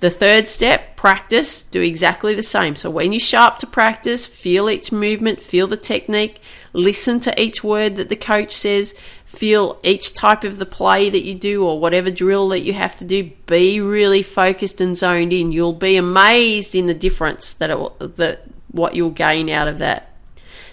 The 0.04 0.10
third 0.10 0.50
step, 0.50 0.98
practice, 0.98 1.62
do 1.62 1.82
exactly 1.82 2.36
the 2.36 2.44
same. 2.44 2.76
So 2.76 2.90
when 2.90 3.14
you 3.14 3.22
show 3.22 3.40
up 3.40 3.60
to 3.60 3.68
practice, 3.68 4.26
feel 4.26 4.70
each 4.70 4.92
movement, 4.92 5.42
feel 5.42 5.66
the 5.66 5.78
technique, 5.78 6.42
listen 6.74 7.22
to 7.22 7.42
each 7.42 7.64
word 7.64 7.96
that 7.96 8.10
the 8.10 8.18
coach 8.18 8.52
says, 8.52 8.96
feel 9.24 9.80
each 9.82 10.14
type 10.14 10.44
of 10.44 10.58
the 10.58 10.66
play 10.66 11.10
that 11.10 11.24
you 11.24 11.36
do 11.36 11.66
or 11.66 11.80
whatever 11.80 12.12
drill 12.12 12.50
that 12.50 12.64
you 12.64 12.74
have 12.74 12.98
to 12.98 13.06
do. 13.06 13.32
Be 13.46 13.80
really 13.80 14.24
focused 14.24 14.82
and 14.82 14.98
zoned 14.98 15.32
in. 15.32 15.54
You'll 15.54 15.72
be 15.72 15.96
amazed 15.96 16.76
in 16.76 16.88
the 16.88 16.94
difference 16.94 17.54
that 17.54 17.70
that 18.18 18.42
what 18.72 18.96
you'll 18.96 19.10
gain 19.10 19.50
out 19.50 19.70
of 19.70 19.78
that. 19.78 20.14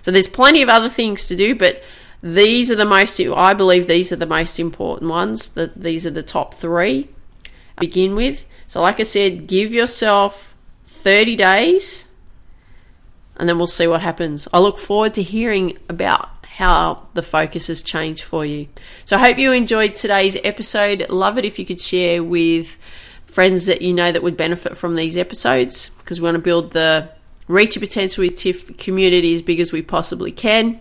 So 0.02 0.10
there's 0.10 0.26
plenty 0.26 0.60
of 0.60 0.68
other 0.68 0.88
things 0.88 1.28
to 1.28 1.36
do, 1.36 1.54
but 1.54 1.84
these 2.20 2.68
are 2.68 2.74
the 2.74 2.84
most. 2.84 3.20
I 3.20 3.54
believe 3.54 3.86
these 3.86 4.10
are 4.10 4.16
the 4.16 4.26
most 4.26 4.58
important 4.58 5.08
ones. 5.08 5.50
That 5.50 5.80
these 5.80 6.04
are 6.04 6.10
the 6.10 6.24
top 6.24 6.54
three. 6.54 7.10
Begin 7.78 8.16
with 8.16 8.46
so, 8.70 8.80
like 8.80 9.00
I 9.00 9.02
said, 9.02 9.48
give 9.48 9.74
yourself 9.74 10.54
30 10.86 11.34
days 11.34 12.06
and 13.36 13.48
then 13.48 13.58
we'll 13.58 13.66
see 13.66 13.88
what 13.88 14.00
happens. 14.00 14.46
I 14.52 14.60
look 14.60 14.78
forward 14.78 15.14
to 15.14 15.24
hearing 15.24 15.76
about 15.88 16.28
how 16.44 17.08
the 17.14 17.22
focus 17.22 17.66
has 17.66 17.82
changed 17.82 18.22
for 18.22 18.46
you. 18.46 18.68
So, 19.06 19.16
I 19.16 19.18
hope 19.18 19.38
you 19.38 19.50
enjoyed 19.50 19.96
today's 19.96 20.36
episode. 20.44 21.10
Love 21.10 21.36
it 21.36 21.44
if 21.44 21.58
you 21.58 21.66
could 21.66 21.80
share 21.80 22.22
with 22.22 22.78
friends 23.26 23.66
that 23.66 23.82
you 23.82 23.92
know 23.92 24.12
that 24.12 24.22
would 24.22 24.36
benefit 24.36 24.76
from 24.76 24.94
these 24.94 25.16
episodes 25.18 25.88
because 25.88 26.20
we 26.20 26.26
want 26.26 26.36
to 26.36 26.40
build 26.40 26.70
the 26.70 27.10
reach 27.48 27.74
your 27.74 27.80
potential 27.80 28.22
with 28.22 28.36
TIFF 28.36 28.78
community 28.78 29.34
as 29.34 29.42
big 29.42 29.58
as 29.58 29.72
we 29.72 29.82
possibly 29.82 30.30
can. 30.30 30.78